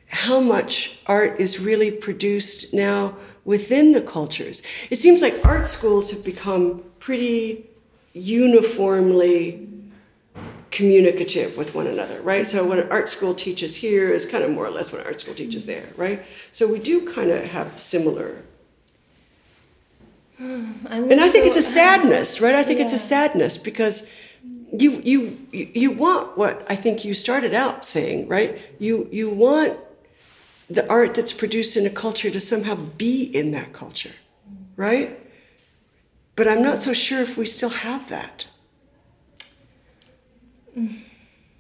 how 0.08 0.40
much 0.40 0.98
art 1.06 1.40
is 1.40 1.60
really 1.60 1.92
produced 1.92 2.74
now 2.74 3.16
within 3.44 3.94
the 3.94 4.02
cultures. 4.02 4.62
It 4.90 4.98
seems 4.98 5.22
like 5.22 5.46
art 5.46 5.68
schools 5.68 6.12
have 6.12 6.24
become 6.24 6.84
pretty 7.00 7.66
uniformly 8.14 9.68
communicative 10.72 11.58
with 11.58 11.74
one 11.74 11.88
another, 11.88 12.22
right? 12.22 12.46
So 12.46 12.66
what 12.66 12.80
an 12.80 12.92
art 12.92 13.08
school 13.10 13.34
teaches 13.34 13.78
here 13.78 14.10
is 14.10 14.26
kind 14.26 14.44
of 14.44 14.52
more 14.52 14.66
or 14.66 14.70
less 14.70 14.92
what 14.92 15.02
an 15.02 15.08
art 15.08 15.22
school 15.22 15.34
teaches 15.34 15.66
there, 15.66 15.90
right? 15.96 16.24
So 16.52 16.68
we 16.68 16.80
do 16.80 17.12
kind 17.14 17.32
of 17.32 17.46
have 17.46 17.80
similar. 17.80 18.44
and 20.40 21.22
I 21.22 21.30
think 21.30 21.46
it's 21.48 21.58
a 21.58 21.62
sadness, 21.80 22.42
right? 22.42 22.56
I 22.56 22.64
think 22.64 22.80
yeah. 22.80 22.86
it's 22.86 22.94
a 22.94 22.98
sadness 22.98 23.58
because 23.58 24.10
you 24.78 25.02
you 25.04 25.38
you 25.52 25.92
want 25.92 26.38
what 26.38 26.66
I 26.70 26.76
think 26.76 27.06
you 27.06 27.14
started 27.14 27.54
out 27.54 27.86
saying, 27.86 28.28
right? 28.28 28.60
You 28.80 29.08
you 29.12 29.30
want 29.30 29.80
the 30.70 30.88
art 30.90 31.14
that's 31.16 31.32
produced 31.32 31.78
in 31.78 31.86
a 31.86 31.90
culture 31.90 32.30
to 32.30 32.40
somehow 32.40 32.76
be 32.76 33.24
in 33.24 33.52
that 33.52 33.74
culture, 33.74 34.14
right? 34.76 35.20
But 36.36 36.48
I'm 36.48 36.62
not 36.62 36.78
so 36.78 36.94
sure 36.94 37.22
if 37.22 37.38
we 37.38 37.46
still 37.46 37.70
have 37.70 38.10
that. 38.10 38.46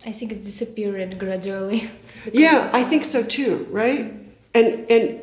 I 0.05 0.11
think 0.11 0.31
it's 0.31 0.45
disappeared 0.45 1.17
gradually. 1.17 1.89
Yeah, 2.33 2.69
I 2.73 2.83
think 2.83 3.05
so 3.05 3.23
too, 3.23 3.67
right? 3.71 4.13
And 4.53 4.85
and 4.91 5.21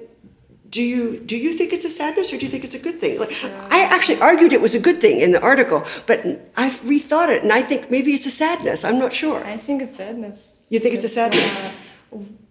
do 0.71 0.83
you 0.83 1.21
do 1.21 1.37
you 1.37 1.53
think 1.53 1.73
it's 1.73 1.85
a 1.85 1.91
sadness 1.91 2.33
or 2.33 2.39
do 2.39 2.47
you 2.47 2.51
think 2.51 2.65
it's 2.65 2.75
a 2.75 2.79
good 2.79 2.99
thing? 2.99 3.21
Like, 3.21 3.31
I 3.71 3.85
actually 3.85 4.21
argued 4.21 4.53
it 4.55 4.63
was 4.63 4.75
a 4.75 4.81
good 4.81 5.01
thing 5.01 5.21
in 5.21 5.33
the 5.33 5.41
article, 5.41 5.85
but 6.07 6.25
I've 6.57 6.81
rethought 6.81 7.29
it 7.29 7.43
and 7.43 7.53
I 7.53 7.63
think 7.63 7.91
maybe 7.91 8.15
it's 8.15 8.27
a 8.27 8.31
sadness. 8.31 8.85
I'm 8.85 8.99
not 8.99 9.13
sure. 9.13 9.45
I 9.45 9.59
think 9.59 9.83
it's 9.83 9.97
sadness. 9.97 10.53
You 10.71 10.81
think 10.81 10.95
it's 10.95 11.05
a 11.05 11.09
sadness? 11.09 11.67
Uh, 11.67 11.71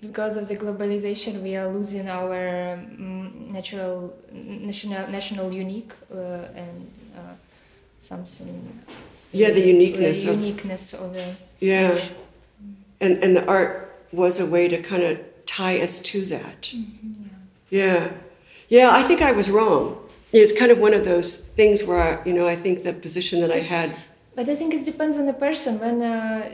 because 0.02 0.36
of 0.36 0.48
the 0.48 0.56
globalization, 0.56 1.42
we 1.42 1.56
are 1.56 1.68
losing 1.68 2.10
our 2.10 2.74
um, 2.74 3.52
natural 3.52 4.14
national 4.32 5.10
national 5.10 5.54
unique 5.54 5.94
uh, 6.14 6.62
and 6.64 6.92
uh, 7.16 7.34
something. 8.00 8.80
Yeah, 9.32 9.52
the 9.52 9.66
uniqueness. 9.66 10.24
The 10.24 10.34
uniqueness 10.34 10.94
of, 10.94 11.02
of 11.02 11.14
the. 11.14 11.36
Yeah, 11.60 12.00
and 13.00 13.18
and 13.24 13.36
the 13.36 13.46
art 13.48 14.06
was 14.12 14.40
a 14.40 14.46
way 14.46 14.68
to 14.68 14.78
kind 14.82 15.04
of 15.04 15.20
tie 15.46 15.82
us 15.82 16.00
to 16.00 16.22
that. 16.26 16.62
Mm-hmm, 16.62 17.24
yeah. 17.70 17.84
yeah, 17.86 18.12
yeah. 18.70 18.90
I 18.92 19.04
think 19.04 19.22
I 19.22 19.32
was 19.32 19.50
wrong. 19.50 19.98
It's 20.32 20.58
kind 20.58 20.72
of 20.72 20.80
one 20.80 20.94
of 20.94 21.06
those 21.06 21.38
things 21.38 21.84
where 21.84 22.02
I, 22.02 22.26
you 22.26 22.34
know 22.34 22.48
I 22.48 22.56
think 22.56 22.84
the 22.84 22.94
position 22.94 23.42
that 23.42 23.52
I 23.52 23.60
had 23.60 23.96
but 24.36 24.50
I 24.50 24.56
think 24.56 24.74
it 24.74 24.84
depends 24.84 25.18
on 25.18 25.28
the 25.28 25.34
person. 25.34 25.80
When 25.80 26.02
uh, 26.02 26.50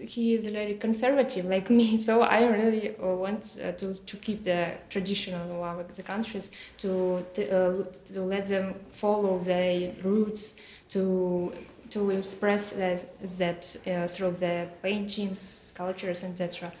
he 0.00 0.34
is 0.34 0.50
very 0.50 0.74
conservative 0.74 1.44
like 1.46 1.70
me, 1.70 1.96
so 2.08 2.22
I 2.22 2.44
really 2.44 2.96
uh, 2.96 3.06
want 3.06 3.58
uh, 3.62 3.72
to, 3.72 3.94
to 3.94 4.16
keep 4.16 4.44
the 4.44 4.72
traditional 4.90 5.64
of 5.64 5.96
the 5.96 6.02
countries 6.02 6.50
to 6.78 7.26
to, 7.34 7.42
uh, 7.42 7.84
to 8.12 8.22
let 8.22 8.46
them 8.46 8.74
follow 8.88 9.38
their 9.38 9.92
roots 10.02 10.56
to 10.90 11.52
to 11.90 12.10
express 12.10 12.72
that, 12.72 13.04
that 13.38 13.76
uh, 13.86 14.08
through 14.08 14.32
the 14.40 14.68
paintings, 14.82 15.70
sculptures, 15.72 16.22
etc. 16.22 16.72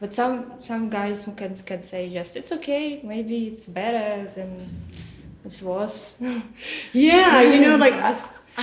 But 0.00 0.12
some 0.12 0.54
some 0.60 0.90
guys 0.90 1.24
can 1.36 1.54
can 1.54 1.82
say 1.82 2.10
just 2.10 2.36
it's 2.36 2.52
okay, 2.52 3.00
maybe 3.02 3.46
it's 3.46 3.66
better 3.68 4.26
than 4.34 4.68
it 5.46 5.62
was. 5.62 6.18
yeah, 6.92 7.40
you 7.40 7.60
know, 7.62 7.76
like. 7.76 7.94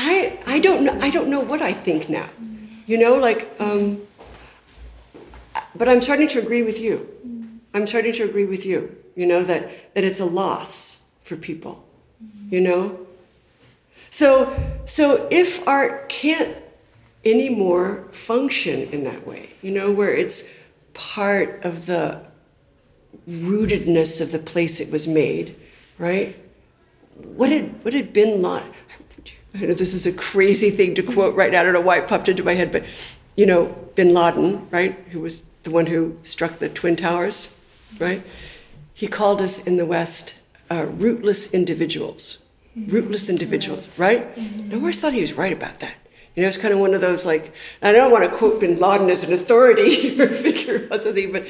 I 0.04 0.40
I 0.48 0.60
don't 0.60 0.84
know 0.84 0.98
I 1.00 1.10
don't 1.12 1.30
know 1.30 1.42
what 1.42 1.62
I 1.62 1.74
think 1.74 2.10
now. 2.10 2.30
You 2.88 2.98
know, 2.98 3.20
like 3.20 3.50
um, 3.60 4.02
but 5.76 5.88
I'm 5.88 6.02
starting 6.02 6.28
to 6.30 6.40
agree 6.40 6.64
with 6.64 6.80
you. 6.80 7.08
I'm 7.74 7.86
starting 7.88 8.14
to 8.14 8.24
agree 8.24 8.46
with 8.46 8.66
you, 8.66 8.96
you 9.16 9.28
know, 9.28 9.44
that 9.44 9.94
that 9.94 10.04
it's 10.04 10.20
a 10.20 10.26
loss 10.26 11.06
for 11.24 11.36
people. 11.36 11.88
You 12.50 12.62
know? 12.62 13.08
So 14.10 14.30
so 14.86 15.28
if 15.32 15.66
art 15.68 16.10
can't 16.10 16.58
anymore 17.24 18.08
function 18.12 18.82
in 18.82 19.04
that 19.04 19.28
way, 19.28 19.54
you 19.62 19.72
know, 19.72 19.92
where 19.92 20.14
it's 20.14 20.52
part 20.94 21.64
of 21.64 21.86
the 21.86 22.26
rootedness 23.30 24.20
of 24.20 24.32
the 24.32 24.40
place 24.40 24.80
it 24.80 24.92
was 24.92 25.08
made, 25.08 25.56
right? 26.00 26.36
What 27.16 27.52
had 27.52 27.84
what 27.84 27.94
had 27.94 28.14
bin 28.14 28.42
Laden 28.42 28.74
I 29.54 29.66
know 29.66 29.74
this 29.74 29.94
is 29.94 30.06
a 30.06 30.14
crazy 30.14 30.70
thing 30.70 30.96
to 30.96 31.04
quote 31.04 31.36
right 31.36 31.52
now. 31.52 31.62
I 31.62 31.64
don't 31.64 31.74
know 31.74 31.82
why 31.82 31.98
it 31.98 32.08
popped 32.08 32.30
into 32.30 32.44
my 32.44 32.54
head, 32.54 32.72
but 32.72 32.86
you 33.36 33.46
know, 33.46 33.66
bin 33.96 34.14
Laden, 34.14 34.68
right, 34.72 34.94
who 35.10 35.20
was 35.20 35.44
the 35.64 35.72
one 35.72 35.88
who 35.88 36.18
struck 36.24 36.54
the 36.54 36.70
Twin 36.70 36.96
Towers, 36.96 37.58
right? 38.00 38.24
He 38.94 39.08
called 39.08 39.42
us 39.42 39.66
in 39.66 39.78
the 39.78 39.86
West 39.86 40.40
uh, 40.70 40.86
rootless 40.86 41.54
individuals. 41.54 42.44
Mm-hmm. 42.78 42.92
Rootless 42.92 43.30
individuals, 43.30 44.00
right? 44.00 44.34
Mm-hmm. 44.36 44.60
And 44.60 44.74
I 44.74 44.76
always 44.78 45.02
thought 45.02 45.14
he 45.14 45.22
was 45.22 45.34
right 45.34 45.52
about 45.52 45.80
that. 45.80 45.96
You 46.36 46.44
know, 46.44 46.48
it's 46.48 46.58
kind 46.58 46.74
of 46.74 46.80
one 46.80 46.94
of 46.94 47.02
those 47.02 47.26
like, 47.26 47.54
I 47.82 47.92
don't 47.92 48.12
want 48.12 48.24
to 48.30 48.36
quote 48.36 48.62
bin 48.62 48.78
Laden 48.78 49.10
as 49.10 49.24
an 49.24 49.34
authority 49.34 50.20
or 50.22 50.30
figure 50.30 50.88
out 50.92 51.04
something, 51.04 51.32
but 51.32 51.48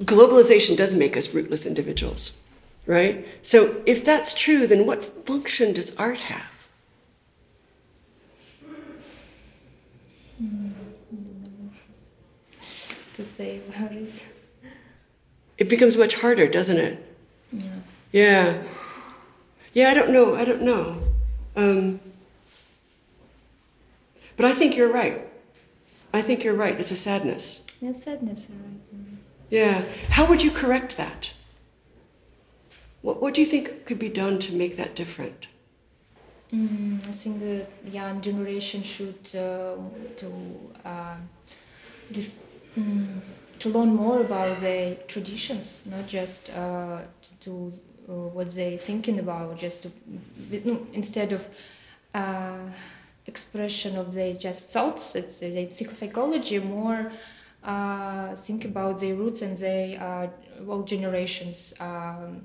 globalization 0.00 0.76
does 0.76 0.94
make 0.94 1.16
us 1.16 1.34
rootless 1.34 1.66
individuals, 1.66 2.38
right? 2.86 3.26
So 3.42 3.82
if 3.84 4.04
that's 4.04 4.34
true, 4.34 4.66
then 4.66 4.86
what 4.86 5.26
function 5.26 5.74
does 5.74 5.94
art 5.96 6.20
have? 6.20 6.53
To 13.14 13.24
say 13.24 13.60
about 13.68 13.92
it. 13.92 14.24
It 15.56 15.68
becomes 15.68 15.96
much 15.96 16.16
harder, 16.16 16.48
doesn't 16.48 16.78
it? 16.78 17.16
Yeah. 17.52 17.62
Yeah. 18.12 18.62
Yeah, 19.72 19.88
I 19.90 19.94
don't 19.94 20.10
know. 20.10 20.34
I 20.34 20.44
don't 20.44 20.62
know. 20.62 21.02
Um, 21.56 22.00
but 24.36 24.46
I 24.46 24.52
think 24.52 24.76
you're 24.76 24.92
right. 24.92 25.26
I 26.12 26.22
think 26.22 26.44
you're 26.44 26.54
right. 26.54 26.78
It's 26.78 26.90
a 26.90 26.96
sadness. 26.96 27.64
Yeah, 27.80 27.92
sadness, 27.92 28.48
right. 28.50 28.80
Yeah. 29.50 29.84
How 30.10 30.26
would 30.26 30.42
you 30.42 30.50
correct 30.50 30.96
that? 30.96 31.32
What, 33.02 33.20
what 33.20 33.34
do 33.34 33.40
you 33.40 33.46
think 33.46 33.84
could 33.84 33.98
be 33.98 34.08
done 34.08 34.38
to 34.40 34.52
make 34.54 34.76
that 34.76 34.96
different? 34.96 35.46
Mm, 36.52 37.06
I 37.08 37.12
think 37.12 37.40
the 37.40 37.66
young 37.90 38.20
generation 38.20 38.82
should 38.82 39.18
uh, 39.34 39.76
to 40.16 40.30
uh, 40.84 41.16
just 42.12 42.38
mm, 42.78 43.20
to 43.58 43.68
learn 43.70 43.94
more 43.94 44.20
about 44.20 44.58
the 44.60 44.98
traditions, 45.08 45.86
not 45.90 46.06
just 46.06 46.50
uh, 46.50 46.98
to, 47.40 47.72
uh, 48.08 48.12
what 48.12 48.50
they 48.54 48.76
thinking 48.76 49.18
about, 49.18 49.58
just 49.58 49.82
to, 49.84 49.90
instead 50.92 51.32
of 51.32 51.48
uh, 52.14 52.58
expression 53.26 53.96
of 53.96 54.14
the 54.14 54.34
just 54.34 54.72
thoughts, 54.72 55.14
it's 55.16 55.40
the 55.40 55.68
psychology 55.72 56.58
more. 56.58 57.12
Uh, 57.64 58.34
think 58.34 58.66
about 58.66 58.98
their 59.00 59.14
roots 59.14 59.40
and 59.40 59.56
their 59.56 60.30
all 60.68 60.82
generations 60.82 61.72
um, 61.80 62.42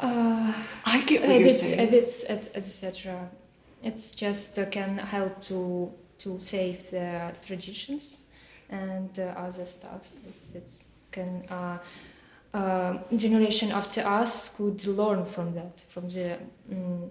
uh, 0.00 0.52
I 0.84 1.02
get 1.02 1.20
what 1.20 1.30
habits, 1.30 1.62
you're 1.62 1.70
saying. 1.70 1.78
Habits, 1.78 2.24
etc. 2.54 3.28
It's 3.82 4.14
just 4.14 4.58
uh, 4.58 4.66
can 4.66 4.98
help 4.98 5.42
to 5.42 5.92
to 6.18 6.38
save 6.40 6.90
the 6.90 7.32
traditions 7.44 8.22
and 8.70 9.18
uh, 9.18 9.34
other 9.36 9.66
stuff. 9.66 10.12
It 10.54 10.84
can 11.12 11.44
uh, 11.50 11.78
uh, 12.54 12.98
generation 13.16 13.70
after 13.72 14.00
us 14.00 14.48
could 14.48 14.86
learn 14.86 15.26
from 15.26 15.54
that 15.54 15.84
from 15.88 16.08
the 16.08 16.38
um, 16.70 17.10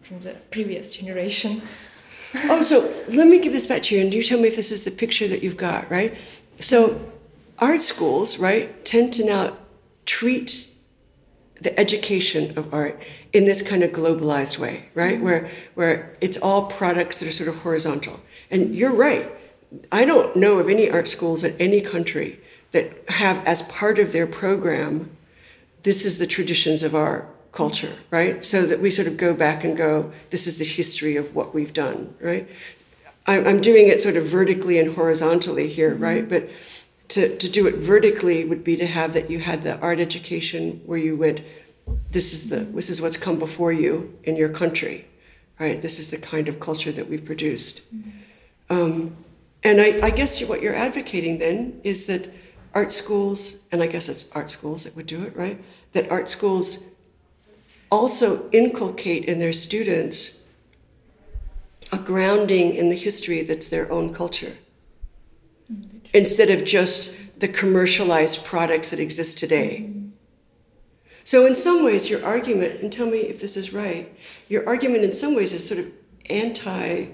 from 0.00 0.20
the 0.20 0.34
previous 0.50 0.96
generation. 0.96 1.62
oh, 2.44 2.62
so 2.62 2.92
let 3.08 3.26
me 3.26 3.38
give 3.38 3.52
this 3.52 3.66
back 3.66 3.82
to 3.84 3.94
you, 3.94 4.00
and 4.00 4.14
you 4.14 4.22
tell 4.22 4.40
me 4.40 4.48
if 4.48 4.56
this 4.56 4.70
is 4.70 4.84
the 4.84 4.90
picture 4.90 5.28
that 5.28 5.42
you've 5.42 5.56
got, 5.56 5.90
right? 5.90 6.14
So, 6.60 7.00
art 7.58 7.82
schools, 7.82 8.38
right, 8.38 8.84
tend 8.84 9.12
to 9.14 9.24
now 9.24 9.56
treat 10.06 10.69
the 11.60 11.78
education 11.78 12.56
of 12.56 12.72
art 12.72 13.00
in 13.32 13.44
this 13.44 13.62
kind 13.62 13.82
of 13.82 13.90
globalized 13.90 14.58
way, 14.58 14.88
right? 14.94 15.16
Mm-hmm. 15.16 15.24
Where 15.24 15.50
where 15.74 16.16
it's 16.20 16.36
all 16.38 16.66
products 16.66 17.20
that 17.20 17.28
are 17.28 17.32
sort 17.32 17.48
of 17.48 17.56
horizontal. 17.62 18.20
And 18.50 18.74
you're 18.74 18.92
right. 18.92 19.30
I 19.92 20.04
don't 20.04 20.34
know 20.36 20.58
of 20.58 20.68
any 20.68 20.90
art 20.90 21.06
schools 21.06 21.44
in 21.44 21.56
any 21.58 21.80
country 21.80 22.40
that 22.72 23.08
have 23.10 23.44
as 23.46 23.62
part 23.62 23.98
of 23.98 24.12
their 24.12 24.26
program 24.26 25.10
this 25.82 26.04
is 26.04 26.18
the 26.18 26.26
traditions 26.26 26.82
of 26.82 26.94
our 26.94 27.26
culture, 27.52 27.96
right? 28.10 28.44
So 28.44 28.66
that 28.66 28.80
we 28.80 28.90
sort 28.90 29.08
of 29.08 29.16
go 29.16 29.34
back 29.34 29.64
and 29.64 29.76
go, 29.76 30.12
this 30.30 30.46
is 30.46 30.58
the 30.58 30.64
history 30.64 31.16
of 31.16 31.34
what 31.34 31.54
we've 31.54 31.72
done, 31.72 32.14
right? 32.20 32.48
I'm, 33.26 33.46
I'm 33.46 33.60
doing 33.60 33.88
it 33.88 34.00
sort 34.00 34.16
of 34.16 34.26
vertically 34.26 34.78
and 34.78 34.94
horizontally 34.94 35.68
here, 35.68 35.92
Mm-hmm. 35.92 36.02
right? 36.02 36.28
But 36.28 36.50
to, 37.10 37.36
to 37.36 37.48
do 37.48 37.66
it 37.66 37.76
vertically 37.76 38.44
would 38.44 38.62
be 38.62 38.76
to 38.76 38.86
have 38.86 39.12
that 39.12 39.30
you 39.30 39.40
had 39.40 39.62
the 39.62 39.78
art 39.80 39.98
education 40.00 40.80
where 40.86 40.98
you 40.98 41.16
went, 41.16 41.42
this 42.12 42.32
is 42.32 42.50
the 42.50 42.60
this 42.60 42.88
is 42.88 43.02
what's 43.02 43.16
come 43.16 43.38
before 43.38 43.72
you 43.72 44.16
in 44.22 44.36
your 44.36 44.48
country, 44.48 45.06
right? 45.58 45.82
This 45.82 45.98
is 45.98 46.10
the 46.10 46.18
kind 46.18 46.48
of 46.48 46.60
culture 46.60 46.92
that 46.92 47.08
we've 47.08 47.24
produced. 47.24 47.82
Um, 48.68 49.16
and 49.64 49.80
I, 49.80 50.06
I 50.06 50.10
guess 50.10 50.42
what 50.44 50.62
you're 50.62 50.74
advocating 50.74 51.38
then 51.38 51.80
is 51.82 52.06
that 52.06 52.32
art 52.74 52.92
schools, 52.92 53.62
and 53.72 53.82
I 53.82 53.88
guess 53.88 54.08
it's 54.08 54.30
art 54.32 54.50
schools 54.50 54.84
that 54.84 54.94
would 54.94 55.06
do 55.06 55.24
it, 55.24 55.36
right? 55.36 55.62
That 55.92 56.10
art 56.10 56.28
schools 56.28 56.84
also 57.90 58.48
inculcate 58.52 59.24
in 59.24 59.40
their 59.40 59.52
students 59.52 60.42
a 61.90 61.98
grounding 61.98 62.72
in 62.72 62.88
the 62.88 62.96
history 62.96 63.42
that's 63.42 63.68
their 63.68 63.90
own 63.90 64.14
culture 64.14 64.56
instead 66.12 66.50
of 66.50 66.64
just 66.64 67.16
the 67.40 67.48
commercialized 67.48 68.44
products 68.44 68.90
that 68.90 69.00
exist 69.00 69.38
today. 69.38 69.90
So, 71.24 71.46
in 71.46 71.54
some 71.54 71.84
ways, 71.84 72.10
your 72.10 72.24
argument, 72.24 72.80
and 72.80 72.92
tell 72.92 73.06
me 73.06 73.18
if 73.20 73.40
this 73.40 73.56
is 73.56 73.72
right, 73.72 74.12
your 74.48 74.66
argument 74.66 75.04
in 75.04 75.12
some 75.12 75.34
ways 75.34 75.52
is 75.52 75.66
sort 75.66 75.80
of 75.80 75.92
anti 76.28 77.06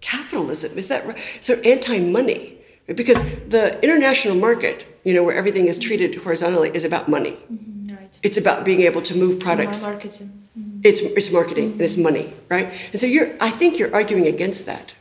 capitalism. 0.00 0.76
Is 0.78 0.88
that 0.88 1.06
right? 1.06 1.18
So, 1.40 1.54
anti 1.60 1.98
money. 2.00 2.54
Because 2.86 3.22
the 3.46 3.78
international 3.82 4.34
market, 4.34 4.86
you 5.04 5.12
know, 5.12 5.22
where 5.22 5.36
everything 5.36 5.66
is 5.66 5.78
treated 5.78 6.14
horizontally, 6.14 6.70
is 6.72 6.84
about 6.84 7.06
money. 7.06 7.32
Mm-hmm, 7.52 7.94
right. 7.94 8.18
It's 8.22 8.38
about 8.38 8.64
being 8.64 8.80
able 8.80 9.02
to 9.02 9.14
move 9.14 9.38
products. 9.40 9.82
Marketing. 9.82 10.48
Mm-hmm. 10.58 10.80
It's, 10.84 11.00
it's 11.00 11.30
marketing 11.30 11.72
and 11.72 11.82
it's 11.82 11.98
money, 11.98 12.32
right? 12.48 12.72
And 12.92 12.98
so 12.98 13.06
you're, 13.06 13.30
I 13.42 13.50
think 13.50 13.78
you're 13.78 13.94
arguing 13.94 14.26
against 14.26 14.64
that. 14.64 14.94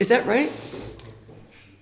Is 0.00 0.08
that 0.08 0.26
right? 0.26 0.50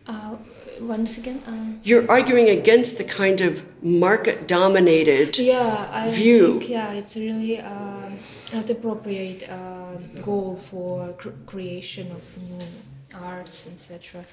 Uh, 0.07 0.37
once 0.81 1.19
again. 1.19 1.43
Uh, 1.47 1.79
You're 1.83 2.11
arguing 2.11 2.49
against 2.49 2.97
the 2.99 3.05
kind 3.05 3.41
of 3.41 3.63
market 3.83 4.47
dominated. 4.47 5.39
Yeah, 5.39 5.89
I 5.93 6.11
view. 6.11 6.59
think 6.59 6.71
yeah, 6.71 6.93
it's 6.93 7.17
really 7.17 7.61
um, 7.61 8.19
not 8.53 8.71
appropriate 8.71 9.49
uh, 9.49 9.97
goal 10.23 10.57
for 10.57 11.13
cr- 11.15 11.31
creation 11.45 12.11
of 12.13 12.23
new 12.43 12.65
arts, 13.15 13.67
etc. 13.67 14.25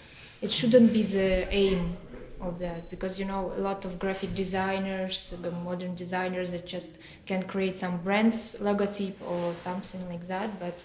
It 0.42 0.52
shouldn't 0.52 0.94
be 0.94 1.04
the 1.04 1.48
aim 1.54 1.98
of 2.40 2.60
that 2.60 2.90
because 2.90 3.18
you 3.20 3.26
know 3.26 3.54
a 3.58 3.62
lot 3.62 3.84
of 3.86 4.00
graphic 4.00 4.34
designers, 4.36 5.34
the 5.42 5.52
modern 5.52 5.96
designers 5.96 6.52
that 6.52 6.66
just 6.68 7.00
can 7.26 7.44
create 7.44 7.78
some 7.78 7.98
brands 7.98 8.56
logotype 8.62 9.16
or 9.28 9.54
something 9.64 10.08
like 10.10 10.28
that, 10.28 10.58
but. 10.60 10.84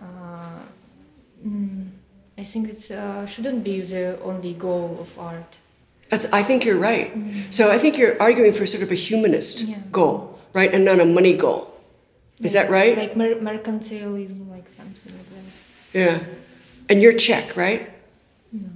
Uh, 0.00 0.58
mm, 1.46 1.88
I 2.36 2.42
think 2.44 2.68
it 2.68 2.90
uh, 2.90 3.26
shouldn't 3.26 3.62
be 3.64 3.80
the 3.80 4.20
only 4.22 4.54
goal 4.54 4.98
of 5.00 5.16
art. 5.18 5.58
That's, 6.10 6.26
I 6.32 6.42
think 6.42 6.64
you're 6.64 6.76
right. 6.78 7.12
So 7.50 7.70
I 7.70 7.78
think 7.78 7.96
you're 7.98 8.20
arguing 8.20 8.52
for 8.52 8.66
sort 8.66 8.82
of 8.82 8.90
a 8.90 8.94
humanist 8.94 9.62
Yeah. 9.62 9.78
goal, 9.90 10.38
right? 10.52 10.72
And 10.72 10.84
not 10.84 11.00
a 11.00 11.04
money 11.04 11.34
goal. 11.36 11.70
Is 12.40 12.52
that 12.52 12.68
right? 12.70 12.96
Like 12.98 13.16
mer- 13.16 13.36
mercantilism, 13.36 14.50
like 14.50 14.68
something 14.70 15.12
like 15.16 15.28
that. 15.30 15.98
yeah. 15.98 16.18
And 16.90 17.00
you're 17.00 17.14
Czech, 17.14 17.56
right? 17.56 17.88
No. 18.52 18.68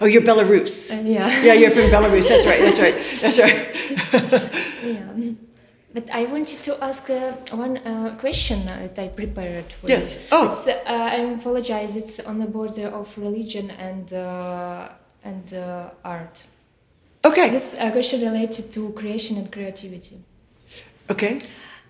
Oh, 0.00 0.06
you're 0.06 0.22
Belarus. 0.22 0.90
And 0.90 1.08
yeah. 1.08 1.28
Yeah, 1.42 1.52
you're 1.52 1.70
from 1.70 1.88
Belarus. 1.90 2.28
That's 2.28 2.46
right. 2.46 2.60
That's 2.60 2.80
right. 2.80 2.96
That's 3.22 3.38
right. 3.38 4.52
yeah. 4.84 5.32
But 5.94 6.10
I 6.10 6.24
wanted 6.24 6.60
to 6.64 6.84
ask 6.84 7.08
uh, 7.08 7.32
one 7.52 7.76
uh, 7.78 8.16
question 8.18 8.66
that 8.66 8.98
I 8.98 9.08
prepared. 9.08 9.66
For 9.66 9.88
Yes. 9.88 10.16
you. 10.16 10.28
Oh. 10.32 10.50
It's, 10.50 10.66
uh, 10.66 10.82
I 10.86 11.18
apologize. 11.38 11.94
It's 11.94 12.18
on 12.18 12.40
the 12.40 12.46
border 12.46 12.88
of 12.88 13.16
religion 13.16 13.70
and 13.70 14.12
uh, 14.12 14.88
and 15.22 15.54
uh, 15.54 15.90
art. 16.04 16.42
Okay. 17.24 17.48
This 17.50 17.76
uh, 17.78 17.92
question 17.92 18.20
related 18.22 18.72
to 18.72 18.90
creation 18.92 19.36
and 19.38 19.50
creativity. 19.52 20.16
Okay. 21.08 21.38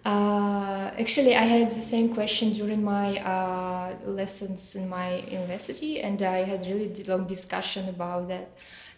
Uh, 0.05 0.90
actually, 0.99 1.35
I 1.35 1.45
had 1.45 1.71
the 1.71 1.81
same 1.95 2.14
question 2.14 2.53
during 2.53 2.85
my 2.85 3.17
uh, 3.19 3.95
lessons 4.07 4.77
in 4.77 4.87
my 4.87 5.25
university, 5.31 6.03
and 6.03 6.21
I 6.21 6.45
had 6.45 6.67
really 6.67 6.93
long 7.09 7.27
discussion 7.27 7.88
about 7.88 8.29
that. 8.29 8.51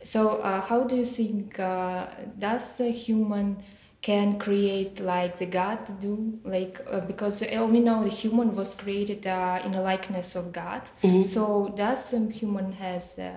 So, 0.02 0.38
uh, 0.42 0.60
how 0.60 0.82
do 0.82 0.96
you 0.96 1.04
think 1.04 1.60
uh, 1.60 2.06
does 2.36 2.80
a 2.80 2.90
human 2.90 3.62
can 4.06 4.38
create 4.38 5.00
like 5.00 5.36
the 5.36 5.46
God 5.46 5.80
do? 5.98 6.38
Like 6.44 6.80
uh, 6.88 7.00
because 7.00 7.42
uh, 7.42 7.66
we 7.68 7.80
know 7.80 8.04
the 8.04 8.14
human 8.22 8.54
was 8.54 8.72
created 8.72 9.26
uh, 9.26 9.60
in 9.64 9.74
a 9.74 9.82
likeness 9.82 10.36
of 10.36 10.52
God. 10.52 10.82
So, 11.22 11.74
does 11.76 12.04
some 12.10 12.30
human 12.30 12.70
has 12.84 13.18
uh, 13.18 13.32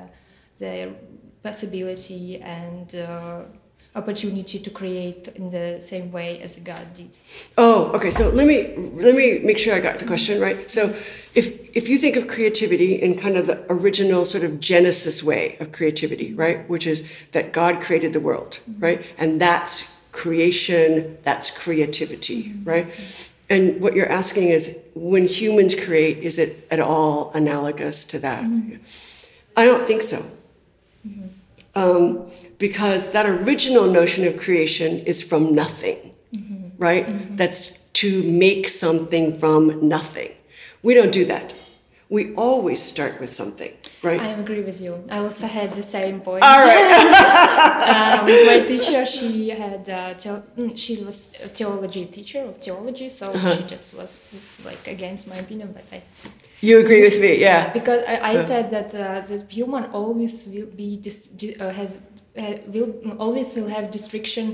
the 0.60 0.94
possibility 1.42 2.38
and 2.38 2.94
uh, 2.94 3.42
opportunity 3.96 4.60
to 4.60 4.70
create 4.70 5.30
in 5.30 5.50
the 5.50 5.80
same 5.80 6.12
way 6.12 6.40
as 6.44 6.56
God 6.58 6.86
did. 6.94 7.18
Oh, 7.58 7.92
okay. 7.96 8.12
So 8.12 8.30
let 8.30 8.46
me 8.46 8.58
let 9.06 9.16
me 9.16 9.40
make 9.40 9.58
sure 9.58 9.74
I 9.74 9.80
got 9.80 9.98
the 9.98 10.06
question 10.06 10.40
right. 10.40 10.70
So 10.70 10.94
if 11.34 11.46
if 11.76 11.90
you 11.90 11.98
think 11.98 12.16
of 12.16 12.28
creativity 12.28 12.94
in 12.94 13.18
kind 13.18 13.38
of 13.38 13.48
the 13.48 13.58
original 13.70 14.24
sort 14.24 14.44
of 14.44 14.60
genesis 14.60 15.24
way 15.24 15.58
of 15.60 15.72
creativity, 15.72 16.32
right, 16.36 16.70
which 16.70 16.86
is 16.86 16.98
that 17.32 17.54
God 17.54 17.82
created 17.82 18.14
the 18.14 18.20
world, 18.20 18.60
right, 18.78 19.04
and 19.18 19.42
that's 19.42 19.92
creation, 20.22 21.18
that's 21.24 21.48
creativity, 21.64 22.42
right. 22.64 22.88
And 23.50 23.82
what 23.82 23.92
you're 23.96 24.12
asking 24.22 24.50
is, 24.58 24.64
when 24.94 25.26
humans 25.28 25.74
create, 25.86 26.18
is 26.30 26.38
it 26.38 26.52
at 26.70 26.80
all 26.80 27.32
analogous 27.34 28.06
to 28.12 28.20
that? 28.20 28.44
I 29.56 29.64
don't 29.70 29.86
think 29.88 30.02
so. 30.02 30.20
Um, 31.76 32.04
because 32.58 33.12
that 33.16 33.26
original 33.26 33.86
notion 34.00 34.26
of 34.30 34.34
creation 34.46 34.92
is 35.12 35.18
from 35.30 35.56
nothing, 35.56 35.98
right? 36.78 37.06
That's 37.38 37.80
to 38.02 38.10
make 38.24 38.70
something 38.70 39.26
from 39.40 39.62
nothing. 39.88 40.32
We 40.84 40.94
don't 40.94 41.14
do 41.22 41.26
that. 41.26 41.54
We 42.10 42.34
always 42.36 42.82
start 42.84 43.20
with 43.22 43.30
something, 43.30 43.74
right? 44.04 44.22
I 44.22 44.30
agree 44.44 44.62
with 44.62 44.80
you. 44.82 45.04
I 45.10 45.18
also 45.20 45.48
had 45.48 45.74
the 45.74 45.84
same 45.84 46.22
point. 46.22 46.44
All 46.44 46.64
right. 46.66 46.90
uh, 48.22 48.26
with 48.26 48.46
my 48.48 48.60
teacher, 48.68 49.06
she 49.06 49.50
had 49.50 49.90
uh, 49.90 50.14
mm, 50.58 50.78
she 50.78 51.04
was 51.04 51.36
a 51.44 51.48
theology 51.50 52.06
teacher 52.06 52.42
of 52.50 52.58
theology, 52.58 53.10
so 53.10 53.26
Uh-huh. 53.32 53.56
she 53.56 53.64
just 53.64 53.94
was 53.94 54.16
like 54.66 54.88
against 54.88 55.28
my 55.28 55.38
opinion. 55.38 55.70
But 55.74 55.86
I 55.92 56.02
You 56.62 56.80
agree 56.80 57.02
with 57.08 57.20
me, 57.22 57.32
yeah. 57.40 57.72
because 57.72 58.02
I, 58.06 58.16
I 58.32 58.40
said 58.40 58.66
that 58.72 58.90
uh, 58.94 59.22
the 59.22 59.38
human 59.50 59.86
always 60.00 60.46
will 60.48 60.68
be 60.82 60.98
dis- 60.98 61.30
uh, 61.60 61.70
has 61.80 61.98
uh, 62.38 62.54
will 62.68 62.92
always 63.18 63.56
will 63.56 63.70
have 63.70 63.86
restriction 63.94 64.48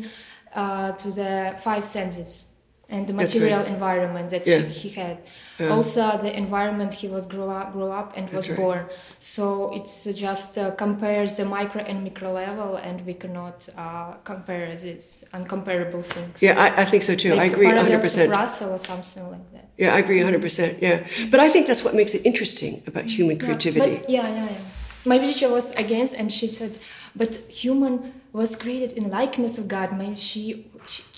uh, 0.55 0.91
to 1.01 1.07
the 1.11 1.55
five 1.59 1.83
senses 1.83 2.47
and 2.89 3.07
the 3.07 3.13
material 3.13 3.59
right. 3.59 3.67
environment 3.67 4.29
that 4.29 4.45
Yeah. 4.45 4.59
he, 4.59 4.89
he 4.89 4.89
had. 4.89 5.17
Yeah. 5.59 5.69
Also, 5.69 6.19
the 6.21 6.35
environment 6.37 6.93
he 6.93 7.07
was 7.07 7.25
grow 7.25 7.49
up, 7.49 7.73
grow 7.73 7.91
up 7.91 8.13
and 8.15 8.29
was 8.29 8.49
right. 8.49 8.57
born. 8.57 8.85
So 9.17 9.73
it's 9.73 10.03
just 10.03 10.57
uh, 10.57 10.71
compares 10.71 11.37
the 11.37 11.45
micro 11.45 11.81
and 11.81 12.03
micro 12.03 12.31
level, 12.31 12.75
and 12.75 13.05
we 13.05 13.13
cannot 13.13 13.67
uh, 13.77 14.13
compare 14.23 14.75
these 14.75 15.23
uncomparable 15.33 16.03
things. 16.03 16.41
Yeah, 16.41 16.59
I, 16.59 16.81
I 16.81 16.85
think 16.85 17.03
so 17.03 17.15
too. 17.15 17.33
I 17.33 17.45
agree 17.45 17.67
paradox 17.67 18.15
100%. 18.15 18.25
of 18.25 18.31
Russell 18.31 18.71
or 18.73 18.79
something 18.79 19.31
like 19.31 19.51
that. 19.53 19.69
Yeah, 19.77 19.95
I 19.95 19.99
agree 19.99 20.19
100%. 20.19 20.81
Yeah. 20.81 21.07
But 21.31 21.39
I 21.39 21.49
think 21.49 21.67
that's 21.67 21.83
what 21.83 21.95
makes 21.95 22.13
it 22.13 22.25
interesting 22.25 22.83
about 22.85 23.05
human 23.05 23.37
Yeah, 23.37 23.45
creativity. 23.45 23.97
But 23.97 24.09
yeah, 24.09 24.27
yeah, 24.27 24.45
yeah. 24.45 24.57
My 25.05 25.17
teacher 25.19 25.49
was 25.49 25.71
against, 25.75 26.15
and 26.15 26.31
she 26.31 26.47
said, 26.47 26.79
"But 27.15 27.35
human 27.47 28.13
was 28.35 28.55
created 28.55 28.91
in 28.93 29.09
likeness 29.09 29.57
of 29.57 29.67
God. 29.67 29.97
Maybe 29.97 30.17
she, 30.17 30.65
she 30.74 30.74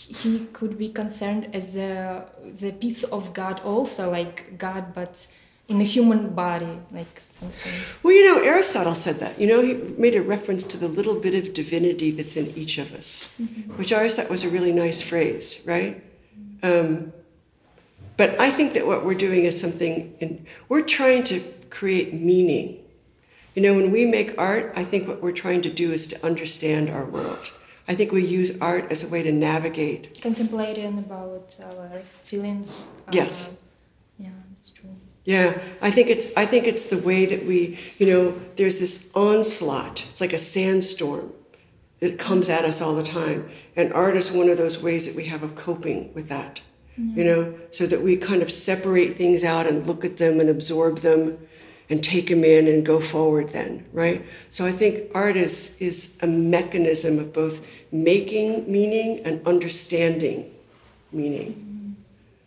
he 0.07 0.47
could 0.53 0.77
be 0.77 0.89
concerned 0.89 1.49
as 1.53 1.73
the 1.73 2.25
the 2.43 2.71
piece 2.71 3.03
of 3.03 3.33
God, 3.33 3.59
also 3.61 4.11
like 4.11 4.57
God, 4.57 4.93
but 4.93 5.27
in 5.67 5.81
a 5.81 5.83
human 5.83 6.33
body, 6.33 6.79
like 6.91 7.19
something." 7.19 7.71
Well, 8.03 8.13
you 8.13 8.25
know, 8.25 8.41
Aristotle 8.41 8.95
said 8.95 9.19
that. 9.19 9.39
You 9.39 9.47
know, 9.47 9.61
he 9.61 9.73
made 9.73 10.15
a 10.15 10.21
reference 10.21 10.63
to 10.63 10.77
the 10.77 10.87
little 10.87 11.19
bit 11.19 11.35
of 11.35 11.53
divinity 11.53 12.11
that's 12.11 12.35
in 12.37 12.47
each 12.57 12.77
of 12.77 12.93
us, 12.93 13.33
which 13.75 13.91
I 13.91 13.97
always 13.97 14.15
thought 14.15 14.29
was 14.29 14.43
a 14.43 14.49
really 14.49 14.71
nice 14.71 15.01
phrase, 15.01 15.61
right? 15.65 16.01
Um, 16.63 17.13
but 18.17 18.39
I 18.39 18.49
think 18.49 18.73
that 18.73 18.87
what 18.87 19.05
we're 19.05 19.13
doing 19.13 19.45
is 19.45 19.59
something, 19.59 20.15
in, 20.19 20.45
we're 20.69 20.81
trying 20.81 21.23
to 21.25 21.39
create 21.69 22.13
meaning. 22.13 22.79
You 23.53 23.61
know, 23.61 23.75
when 23.75 23.91
we 23.91 24.05
make 24.05 24.37
art, 24.37 24.73
I 24.75 24.83
think 24.83 25.07
what 25.07 25.21
we're 25.21 25.31
trying 25.31 25.61
to 25.63 25.69
do 25.69 25.91
is 25.91 26.07
to 26.07 26.25
understand 26.25 26.89
our 26.89 27.05
world. 27.05 27.51
I 27.88 27.95
think 27.95 28.12
we 28.12 28.26
use 28.26 28.52
art 28.60 28.91
as 28.91 29.04
a 29.04 29.08
way 29.08 29.23
to 29.23 29.32
navigate. 29.32 30.21
Contemplating 30.21 30.97
about 31.00 31.56
our 31.63 32.02
feelings. 32.23 32.89
Yes. 33.12 33.54
Uh, 33.54 33.56
yeah, 34.19 34.30
that's 34.54 34.69
true. 34.69 34.95
Yeah, 35.23 35.62
I 35.82 35.91
think 35.91 36.10
it's 36.10 36.36
I 36.36 36.45
think 36.45 36.65
it's 36.67 36.89
the 36.89 36.97
way 36.97 37.26
that 37.26 37.45
we, 37.45 37.80
you 37.97 38.08
know, 38.08 38.39
there's 38.56 38.80
this 38.80 39.10
onslaught. 39.13 40.06
It's 40.10 40.21
like 40.21 40.34
a 40.34 40.38
sandstorm 40.38 41.34
it 42.00 42.19
comes 42.19 42.50
at 42.50 42.65
us 42.65 42.82
all 42.82 42.95
the 42.95 43.04
time. 43.04 43.50
And 43.76 43.91
art 43.93 44.15
is 44.15 44.32
one 44.32 44.50
of 44.50 44.58
those 44.58 44.82
ways 44.82 45.08
that 45.08 45.15
we 45.15 45.26
have 45.26 45.43
of 45.43 45.56
coping 45.56 46.13
with 46.13 46.30
that, 46.30 46.62
you 46.95 47.23
know, 47.23 47.56
so 47.69 47.86
that 47.88 48.02
we 48.02 48.17
kind 48.17 48.41
of 48.41 48.52
separate 48.52 49.17
things 49.17 49.43
out 49.43 49.67
and 49.67 49.86
look 49.88 50.06
at 50.06 50.17
them 50.17 50.39
and 50.39 50.50
absorb 50.50 51.00
them 51.00 51.38
and 51.89 52.04
take 52.04 52.28
them 52.28 52.43
in 52.43 52.67
and 52.67 52.86
go 52.86 53.00
forward 53.00 53.50
then, 53.50 53.86
right? 53.93 54.26
So 54.50 54.65
I 54.65 54.71
think 54.71 55.10
art 55.13 55.38
is, 55.38 55.78
is 55.80 56.17
a 56.21 56.28
mechanism 56.28 57.17
of 57.19 57.34
both 57.34 57.65
making 57.91 58.69
meaning 58.71 59.21
and 59.26 59.45
understanding 59.47 60.54
meaning. 61.12 61.95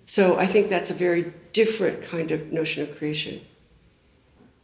So 0.05 0.39
I 0.39 0.47
think 0.47 0.69
that's 0.69 0.91
a 0.91 0.95
very 0.95 1.33
different 1.53 2.03
kind 2.03 2.31
of 2.31 2.53
notion 2.53 2.83
of 2.83 2.97
creation. 2.97 3.41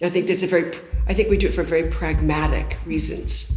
I 0.03 0.11
think 0.11 0.27
that's 0.27 0.43
a 0.43 0.47
very, 0.47 0.77
I 1.09 1.15
think 1.15 1.31
we 1.31 1.39
do 1.39 1.47
it 1.49 1.55
for 1.55 1.63
very 1.63 1.89
pragmatic 1.91 2.79
reasons. 2.85 3.51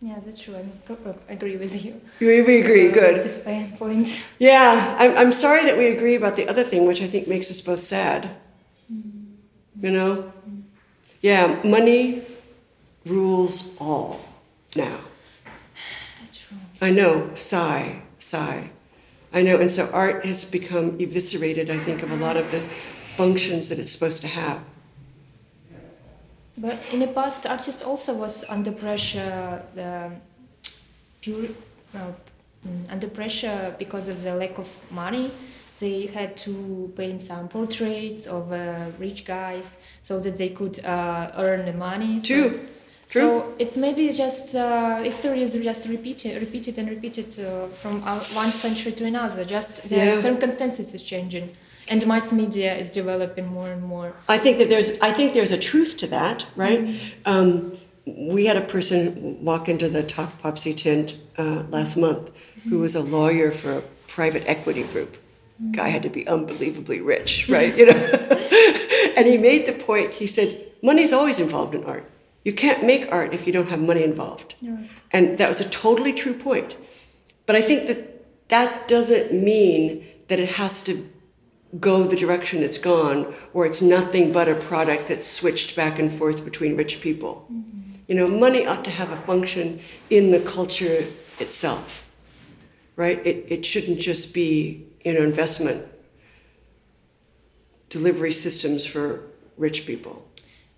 Yeah, 0.00 0.18
that's 0.18 0.40
true. 0.40 0.56
I 0.56 1.32
agree 1.32 1.58
with 1.58 1.84
you. 1.84 2.00
We, 2.20 2.40
we 2.40 2.62
agree, 2.62 2.88
uh, 2.88 2.92
good. 2.92 3.16
This 3.16 3.36
is 3.36 3.76
point. 3.76 4.24
Yeah, 4.38 4.96
I'm, 4.98 5.16
I'm 5.18 5.32
sorry 5.32 5.64
that 5.64 5.76
we 5.76 5.88
agree 5.88 6.14
about 6.14 6.36
the 6.36 6.48
other 6.48 6.62
thing, 6.62 6.86
which 6.86 7.02
I 7.02 7.06
think 7.06 7.28
makes 7.28 7.50
us 7.50 7.60
both 7.60 7.80
sad. 7.80 8.30
Mm. 8.90 9.19
You 9.80 9.90
know? 9.90 10.32
Mm. 10.48 10.62
Yeah, 11.20 11.60
money 11.64 12.22
rules 13.04 13.76
all 13.78 14.20
now. 14.76 15.00
That's 16.20 16.38
true. 16.38 16.56
I 16.80 16.90
know, 16.90 17.30
sigh, 17.34 18.02
sigh. 18.18 18.70
I 19.32 19.42
know, 19.42 19.58
and 19.58 19.70
so 19.70 19.88
art 19.92 20.24
has 20.24 20.44
become 20.44 20.98
eviscerated, 20.98 21.70
I 21.70 21.78
think, 21.78 22.02
of 22.02 22.10
a 22.10 22.16
lot 22.16 22.36
of 22.36 22.50
the 22.50 22.62
functions 23.16 23.68
that 23.68 23.78
it's 23.78 23.92
supposed 23.92 24.22
to 24.22 24.28
have. 24.28 24.60
But 26.56 26.78
in 26.92 27.00
the 27.00 27.06
past, 27.06 27.46
artists 27.46 27.82
also 27.82 28.12
was 28.14 28.44
under 28.48 28.72
pressure, 28.72 29.62
the 29.74 30.10
pure, 31.20 31.48
uh, 31.94 32.12
under 32.90 33.08
pressure 33.08 33.74
because 33.78 34.08
of 34.08 34.22
the 34.22 34.34
lack 34.34 34.58
of 34.58 34.68
money. 34.90 35.30
They 35.80 36.06
had 36.06 36.36
to 36.38 36.92
paint 36.96 37.22
some 37.22 37.48
portraits 37.48 38.26
of 38.26 38.52
uh, 38.52 38.90
rich 38.98 39.24
guys 39.24 39.76
so 40.02 40.20
that 40.20 40.36
they 40.36 40.50
could 40.50 40.84
uh, 40.84 41.32
earn 41.36 41.66
the 41.66 41.72
money. 41.72 42.20
True. 42.20 42.50
So, 42.50 42.58
True. 43.12 43.20
So 43.20 43.54
it's 43.58 43.76
maybe 43.76 44.12
just 44.12 44.54
uh, 44.54 45.02
history 45.02 45.42
is 45.42 45.54
just 45.54 45.88
repeated, 45.88 46.40
repeated 46.40 46.78
and 46.78 46.88
repeated 46.88 47.28
uh, 47.40 47.66
from 47.66 48.02
one 48.02 48.52
century 48.52 48.92
to 48.92 49.04
another. 49.04 49.44
Just 49.44 49.88
the 49.88 49.96
yeah. 49.96 50.20
circumstances 50.20 50.94
is 50.94 51.02
changing 51.02 51.50
and 51.90 52.06
mass 52.06 52.32
media 52.32 52.74
is 52.76 52.88
developing 52.88 53.48
more 53.48 53.68
and 53.68 53.82
more. 53.82 54.14
I 54.28 54.38
think 54.38 54.58
that 54.58 54.68
there's 54.68 54.98
I 55.00 55.12
think 55.12 55.34
there's 55.34 55.50
a 55.50 55.58
truth 55.58 55.96
to 55.98 56.06
that, 56.06 56.46
right? 56.54 56.80
Mm-hmm. 56.80 57.32
Um, 57.32 57.72
we 58.06 58.46
had 58.46 58.56
a 58.56 58.62
person 58.62 59.44
walk 59.44 59.68
into 59.68 59.88
the 59.88 60.02
Talk 60.02 60.38
Popsy 60.40 60.72
tent 60.72 61.16
uh, 61.36 61.64
last 61.68 61.96
month 61.96 62.30
who 62.68 62.78
was 62.78 62.94
a 62.94 63.00
lawyer 63.00 63.50
for 63.50 63.78
a 63.78 63.82
private 64.06 64.44
equity 64.46 64.82
group. 64.84 65.16
Guy 65.72 65.88
had 65.88 66.02
to 66.04 66.08
be 66.08 66.26
unbelievably 66.26 67.00
rich, 67.00 67.48
right? 67.48 67.76
you 67.76 67.86
know, 67.86 67.92
and 69.16 69.26
he 69.26 69.36
made 69.36 69.66
the 69.66 69.72
point. 69.72 70.14
He 70.14 70.26
said, 70.26 70.72
"Money's 70.82 71.12
always 71.12 71.38
involved 71.38 71.74
in 71.74 71.84
art. 71.84 72.10
You 72.44 72.54
can't 72.54 72.84
make 72.84 73.12
art 73.12 73.34
if 73.34 73.46
you 73.46 73.52
don't 73.52 73.68
have 73.68 73.80
money 73.80 74.02
involved." 74.02 74.54
Right. 74.62 74.88
And 75.12 75.36
that 75.38 75.48
was 75.48 75.60
a 75.60 75.68
totally 75.68 76.12
true 76.12 76.34
point. 76.34 76.76
But 77.46 77.56
I 77.56 77.62
think 77.62 77.88
that 77.88 78.48
that 78.48 78.88
doesn't 78.88 79.32
mean 79.32 80.06
that 80.28 80.38
it 80.38 80.50
has 80.52 80.82
to 80.84 81.08
go 81.78 82.04
the 82.04 82.16
direction 82.16 82.62
it's 82.62 82.78
gone, 82.78 83.32
or 83.52 83.66
it's 83.66 83.80
nothing 83.80 84.32
but 84.32 84.48
a 84.48 84.54
product 84.54 85.08
that's 85.08 85.26
switched 85.26 85.76
back 85.76 85.98
and 85.98 86.12
forth 86.12 86.44
between 86.44 86.76
rich 86.76 87.00
people. 87.00 87.46
Mm-hmm. 87.52 87.80
You 88.08 88.14
know, 88.16 88.26
money 88.26 88.66
ought 88.66 88.84
to 88.86 88.90
have 88.90 89.10
a 89.12 89.16
function 89.16 89.80
in 90.08 90.32
the 90.32 90.40
culture 90.40 91.04
itself, 91.38 92.08
right? 92.96 93.24
It, 93.24 93.46
it 93.48 93.66
shouldn't 93.66 94.00
just 94.00 94.34
be, 94.34 94.86
you 95.02 95.14
know, 95.14 95.22
investment 95.22 95.86
delivery 97.88 98.32
systems 98.32 98.86
for 98.86 99.22
rich 99.56 99.86
people. 99.86 100.26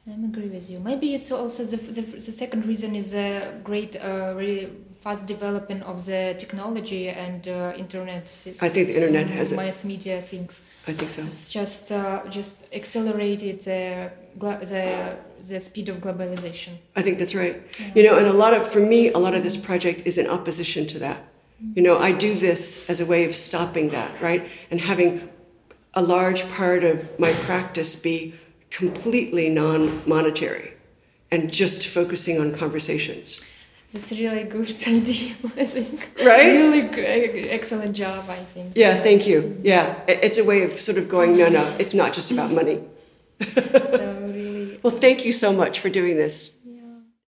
I 0.09 0.15
agree 0.15 0.49
with 0.49 0.69
you. 0.69 0.81
Maybe 0.81 1.15
it's 1.15 1.31
also 1.31 1.65
the, 1.65 1.77
the, 1.77 2.01
the 2.01 2.21
second 2.21 2.67
reason 2.67 2.97
is 2.97 3.15
a 3.15 3.61
great, 3.63 3.95
uh, 3.95 4.35
really 4.37 4.69
fast 5.01 5.27
development 5.27 5.85
of 5.85 6.05
the 6.07 6.35
technology 6.39 7.09
and 7.09 7.47
uh, 7.47 7.73
internet. 7.77 8.25
I 8.61 8.69
think 8.69 8.89
the 8.89 8.97
internet 8.97 9.29
has 9.29 9.53
mass 9.53 9.85
media 9.85 10.21
things. 10.21 10.61
I 10.89 10.93
think 10.93 11.11
so. 11.11 11.23
It's 11.23 11.51
just 11.51 11.93
uh, 11.93 12.23
just 12.29 12.67
accelerated 12.73 13.61
the, 13.63 14.11
the 14.41 15.17
the 15.49 15.61
speed 15.61 15.89
of 15.89 15.99
globalization. 15.99 16.79
I 16.97 17.03
think 17.03 17.19
that's 17.19 17.35
right. 17.35 17.63
Yeah. 17.79 17.93
You 17.95 18.03
know, 18.05 18.19
and 18.19 18.27
a 18.27 18.33
lot 18.33 18.55
of 18.55 18.67
for 18.67 18.81
me, 18.81 19.11
a 19.13 19.19
lot 19.19 19.35
of 19.35 19.45
this 19.45 19.57
project 19.57 20.03
is 20.05 20.19
in 20.19 20.27
opposition 20.27 20.89
to 20.89 20.99
that. 20.99 21.32
You 21.75 21.83
know, 21.83 21.99
I 21.99 22.13
do 22.13 22.35
this 22.35 22.89
as 22.91 23.01
a 23.01 23.07
way 23.07 23.25
of 23.25 23.35
stopping 23.35 23.91
that, 23.91 24.21
right, 24.21 24.49
and 24.71 24.81
having 24.81 25.29
a 25.95 26.03
large 26.03 26.49
part 26.51 26.85
of 26.85 27.19
my 27.19 27.33
practice 27.33 27.95
be 27.97 28.35
completely 28.71 29.49
non-monetary 29.49 30.75
and 31.31 31.53
just 31.53 31.87
focusing 31.87 32.41
on 32.41 32.53
conversations. 32.55 33.43
That's 33.93 34.11
a 34.11 34.17
really 34.17 34.45
good 34.45 34.75
idea, 34.87 35.35
I 35.57 35.67
think. 35.67 36.11
Right? 36.19 36.47
Really 36.47 36.83
good, 36.83 37.47
excellent 37.49 37.95
job, 37.95 38.25
I 38.29 38.37
think. 38.37 38.73
Yeah, 38.75 39.03
thank 39.03 39.27
you. 39.27 39.61
Yeah, 39.63 40.01
it's 40.09 40.39
a 40.39 40.45
way 40.45 40.63
of 40.63 40.81
sort 40.81 40.97
of 40.97 41.09
going, 41.09 41.37
no, 41.37 41.49
no, 41.49 41.65
it's 41.79 41.93
not 41.93 42.15
just 42.15 42.31
about 42.31 42.51
money. 42.51 42.83
so 43.55 44.31
really. 44.33 44.79
well, 44.83 44.97
thank 44.97 45.25
you 45.25 45.33
so 45.33 45.53
much 45.53 45.81
for 45.81 45.91
doing 45.91 46.17
this. 46.17 46.53